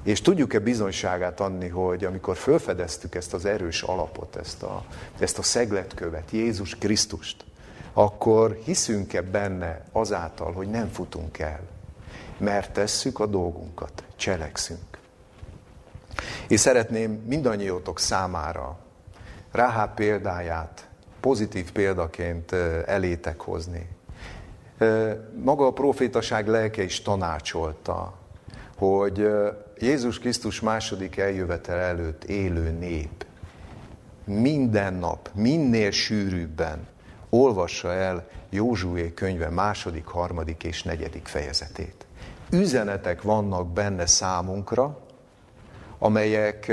[0.07, 4.85] És tudjuk-e bizonyságát adni, hogy amikor felfedeztük ezt az erős alapot, ezt a,
[5.19, 7.45] ezt a szegletkövet, Jézus Krisztust,
[7.93, 11.61] akkor hiszünk-e benne azáltal, hogy nem futunk el,
[12.39, 14.99] mert tesszük a dolgunkat, cselekszünk.
[16.49, 18.79] És szeretném mindannyiótok számára
[19.53, 20.89] Ráhá példáját
[21.21, 22.53] pozitív példaként
[22.87, 23.89] elétek hozni.
[25.43, 28.15] Maga a profétaság lelke is tanácsolta,
[28.77, 29.29] hogy,
[29.79, 33.27] Jézus Krisztus második eljövetel előtt élő nép
[34.25, 36.87] minden nap, minél sűrűbben
[37.31, 42.07] olvassa el Józsué könyve második, harmadik és negyedik fejezetét.
[42.51, 44.99] Üzenetek vannak benne számunkra,
[45.99, 46.73] amelyek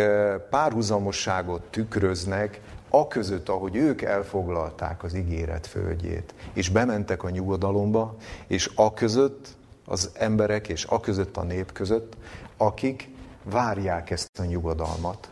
[0.50, 8.16] párhuzamosságot tükröznek a között, ahogy ők elfoglalták az ígéret földjét, és bementek a nyugodalomba,
[8.48, 9.48] és a között
[9.86, 12.14] az emberek, és a között a nép között,
[12.58, 13.10] akik
[13.44, 15.32] várják ezt a nyugodalmat,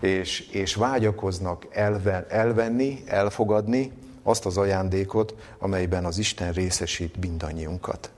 [0.00, 3.92] és, és vágyakoznak elven, elvenni, elfogadni
[4.22, 8.10] azt az ajándékot, amelyben az Isten részesít mindannyiunkat.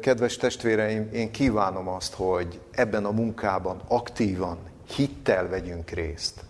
[0.00, 4.58] Kedves testvéreim, én kívánom azt, hogy ebben a munkában aktívan,
[4.94, 6.44] hittel vegyünk részt.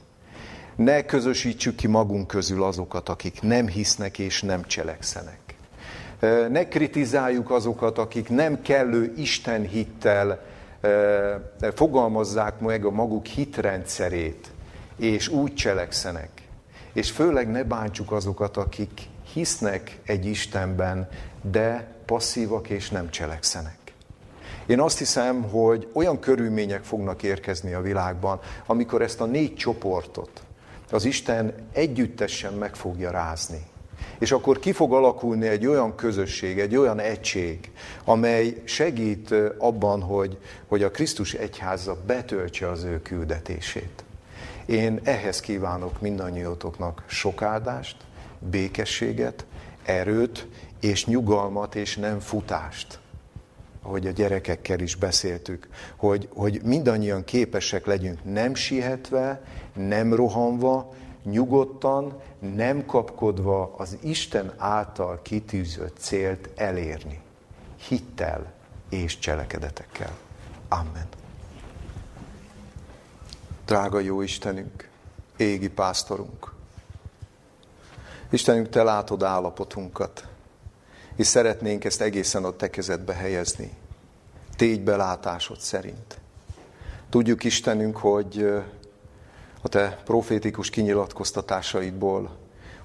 [0.77, 5.42] Ne közösítsük ki magunk közül azokat, akik nem hisznek és nem cselekszenek.
[6.49, 10.43] Ne kritizáljuk azokat, akik nem kellő Isten hittel
[11.75, 14.51] fogalmazzák meg a maguk hitrendszerét,
[14.97, 16.29] és úgy cselekszenek.
[16.93, 19.01] És főleg ne bántsuk azokat, akik
[19.33, 21.09] hisznek egy Istenben,
[21.51, 23.79] de passzívak és nem cselekszenek.
[24.67, 30.43] Én azt hiszem, hogy olyan körülmények fognak érkezni a világban, amikor ezt a négy csoportot
[30.91, 33.71] az Isten együttesen meg fogja rázni.
[34.19, 37.71] És akkor ki fog alakulni egy olyan közösség, egy olyan egység,
[38.05, 44.05] amely segít abban, hogy, hogy a Krisztus egyháza betöltse az ő küldetését.
[44.67, 47.97] Én ehhez kívánok mindannyiótoknak sok áldást,
[48.39, 49.47] békességet,
[49.85, 50.47] erőt
[50.81, 52.99] és nyugalmat és nem futást.
[53.83, 59.43] Ahogy a gyerekekkel is beszéltük, hogy, hogy mindannyian képesek legyünk nem sietve,
[59.75, 60.95] nem rohanva,
[61.25, 67.21] nyugodtan, nem kapkodva az Isten által kitűzött célt elérni.
[67.89, 68.53] Hittel
[68.89, 70.17] és cselekedetekkel.
[70.69, 71.07] Amen.
[73.67, 74.89] Drága jó Istenünk,
[75.37, 76.53] égi pásztorunk,
[78.31, 80.27] Istenünk, Te látod állapotunkat,
[81.17, 83.71] és szeretnénk ezt egészen a Te kezedbe helyezni.
[84.57, 86.21] Tégy belátásod szerint.
[87.11, 88.63] Tudjuk, Istenünk, hogy
[89.63, 92.31] a Te profétikus kinyilatkoztatásaidból,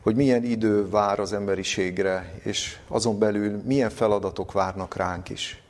[0.01, 5.61] hogy milyen idő vár az emberiségre, és azon belül milyen feladatok várnak ránk is.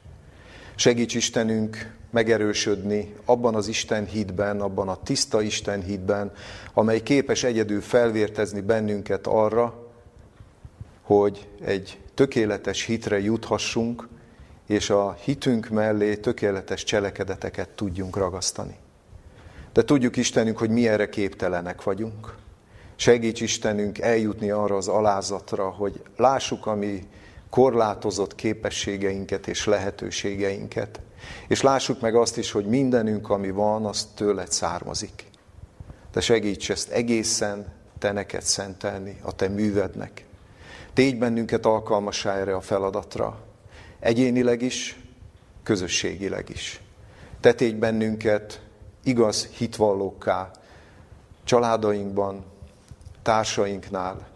[0.75, 6.31] Segíts Istenünk megerősödni abban az Isten hitben, abban a tiszta Isten hitben,
[6.73, 9.87] amely képes egyedül felvértezni bennünket arra,
[11.01, 14.07] hogy egy tökéletes hitre juthassunk,
[14.65, 18.75] és a hitünk mellé tökéletes cselekedeteket tudjunk ragasztani.
[19.77, 22.35] De tudjuk Istenünk, hogy mi erre képtelenek vagyunk.
[22.95, 27.07] Segíts Istenünk eljutni arra az alázatra, hogy lássuk a mi
[27.49, 30.99] korlátozott képességeinket és lehetőségeinket,
[31.47, 35.25] és lássuk meg azt is, hogy mindenünk, ami van, az tőled származik.
[36.11, 40.25] De segíts ezt egészen te neked szentelni, a te művednek.
[40.93, 43.39] Tégy bennünket alkalmassá erre a feladatra,
[43.99, 44.99] egyénileg is,
[45.63, 46.81] közösségileg is.
[47.39, 48.61] Te tégy bennünket
[49.07, 50.51] igaz hitvallókká,
[51.43, 52.43] családainkban,
[53.21, 54.27] társainknál,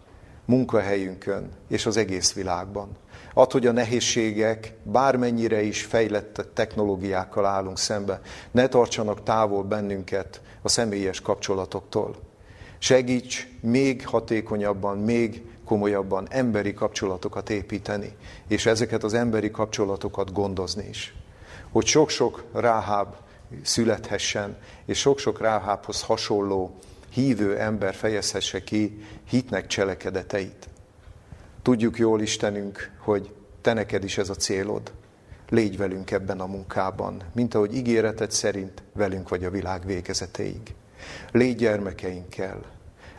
[0.44, 2.88] munkahelyünkön és az egész világban.
[3.34, 8.20] Add, hogy a nehézségek, bármennyire is fejlett technológiákkal állunk szembe,
[8.50, 12.16] ne tartsanak távol bennünket a személyes kapcsolatoktól.
[12.78, 18.16] Segíts még hatékonyabban, még komolyabban emberi kapcsolatokat építeni,
[18.48, 21.14] és ezeket az emberi kapcsolatokat gondozni is.
[21.72, 23.14] Hogy sok-sok ráháb
[23.62, 26.78] születhessen, és sok-sok ráhábhoz hasonló
[27.12, 30.68] hívő ember fejezhesse ki hitnek cselekedeteit.
[31.62, 34.92] Tudjuk jól, Istenünk, hogy te neked is ez a célod.
[35.48, 40.74] Légy velünk ebben a munkában, mint ahogy ígéreted szerint velünk vagy a világ végezetéig.
[41.32, 42.60] Légy gyermekeinkkel,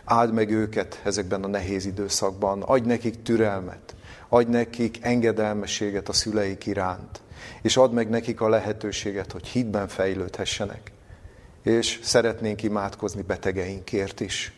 [0.04, 3.96] áld meg őket ezekben a nehéz időszakban, adj nekik türelmet,
[4.30, 7.22] adj nekik engedelmességet a szüleik iránt,
[7.62, 10.92] és add meg nekik a lehetőséget, hogy hitben fejlődhessenek.
[11.64, 14.54] És szeretnénk imádkozni betegeinkért is.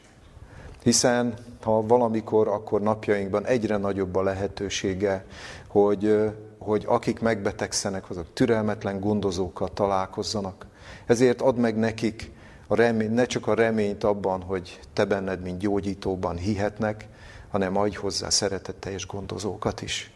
[0.84, 1.34] Hiszen
[1.64, 5.26] ha valamikor, akkor napjainkban egyre nagyobb a lehetősége,
[5.68, 10.66] hogy, hogy akik megbetegszenek, azok türelmetlen gondozókkal találkozzanak.
[11.06, 12.32] Ezért add meg nekik
[12.68, 17.08] a remény, ne csak a reményt abban, hogy te benned, mint gyógyítóban hihetnek,
[17.50, 20.12] hanem adj hozzá szeretetteljes gondozókat is.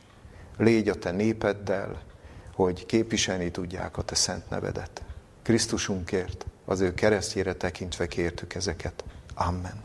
[0.58, 2.02] Légy a te népeddel,
[2.64, 5.02] hogy képviselni tudják a te szent nevedet.
[5.42, 9.04] Krisztusunkért, az ő keresztjére tekintve kértük ezeket.
[9.34, 9.80] Amen.